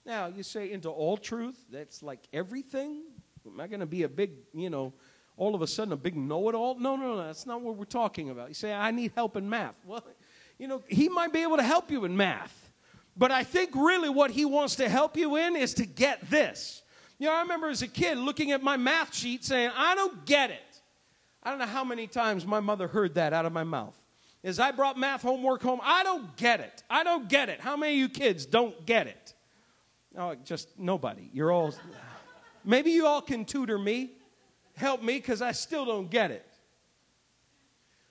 [0.05, 3.03] Now, you say into all truth, that's like everything?
[3.45, 4.93] Am I going to be a big, you know,
[5.37, 6.75] all of a sudden a big know it all.
[6.75, 8.49] No, no, no, that's not what we're talking about.
[8.49, 9.79] You say, I need help in math.
[9.85, 10.03] Well,
[10.59, 12.71] you know, he might be able to help you in math.
[13.15, 16.81] But I think really what he wants to help you in is to get this.
[17.19, 20.25] You know, I remember as a kid looking at my math sheet saying, I don't
[20.25, 20.81] get it.
[21.43, 23.99] I don't know how many times my mother heard that out of my mouth.
[24.43, 26.83] As I brought math homework home, I don't get it.
[26.89, 27.61] I don't get it.
[27.61, 29.33] How many of you kids don't get it?
[30.17, 31.29] Oh, just nobody.
[31.33, 31.73] You're all,
[32.65, 34.11] maybe you all can tutor me
[34.75, 36.45] help me because I still don't get it.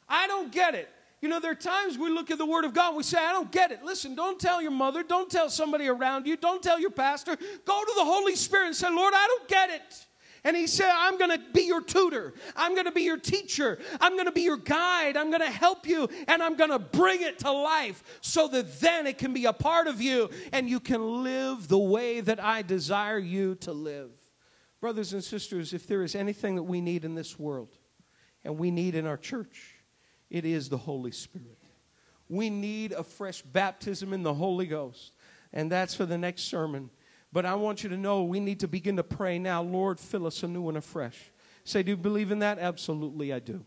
[0.08, 0.88] I don't get it.
[1.20, 3.30] You know, there are times we look at the Word of God, we say, I
[3.30, 3.84] don't get it.
[3.84, 7.36] Listen, don't tell your mother, don't tell somebody around you, don't tell your pastor.
[7.36, 10.06] Go to the Holy Spirit and say, Lord, I don't get it.
[10.44, 12.34] And he said, I'm going to be your tutor.
[12.56, 13.78] I'm going to be your teacher.
[14.00, 15.16] I'm going to be your guide.
[15.16, 18.80] I'm going to help you and I'm going to bring it to life so that
[18.80, 22.42] then it can be a part of you and you can live the way that
[22.42, 24.10] I desire you to live.
[24.83, 27.78] Brothers and sisters, if there is anything that we need in this world
[28.43, 29.76] and we need in our church,
[30.28, 31.62] it is the Holy Spirit.
[32.28, 35.12] We need a fresh baptism in the Holy Ghost,
[35.53, 36.91] and that's for the next sermon.
[37.33, 40.26] But I want you to know we need to begin to pray now Lord, fill
[40.26, 41.30] us anew and afresh.
[41.62, 42.59] Say, do you believe in that?
[42.59, 43.64] Absolutely, I do.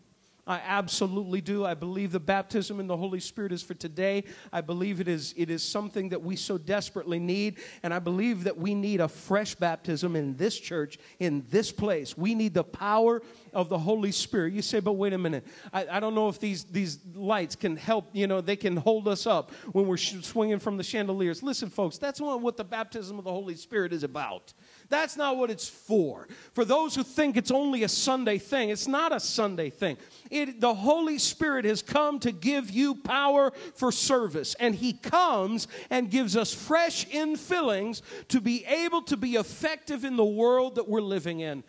[0.48, 1.66] I absolutely do.
[1.66, 4.26] I believe the baptism in the Holy Spirit is for today.
[4.54, 7.58] I believe it is, it is something that we so desperately need.
[7.82, 12.16] And I believe that we need a fresh baptism in this church, in this place.
[12.16, 13.24] We need the power
[13.56, 14.54] of the Holy Spirit.
[14.54, 15.48] You say, but wait a minute.
[15.74, 19.08] I, I don't know if these, these lights can help, you know, they can hold
[19.08, 21.42] us up when we're swinging from the chandeliers.
[21.42, 24.54] Listen, folks, that's not what the baptism of the Holy Spirit is about.
[24.90, 26.28] That's not what it's for.
[26.54, 29.98] For those who think it's only a Sunday thing, it's not a Sunday thing.
[30.30, 35.68] It, the Holy Spirit has come to give you power for service, and He comes
[35.90, 40.88] and gives us fresh infillings to be able to be effective in the world that
[40.88, 41.64] we're living in.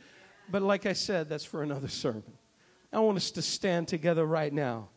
[0.51, 2.33] But like I said, that's for another sermon.
[2.93, 4.89] I want us to stand together right now.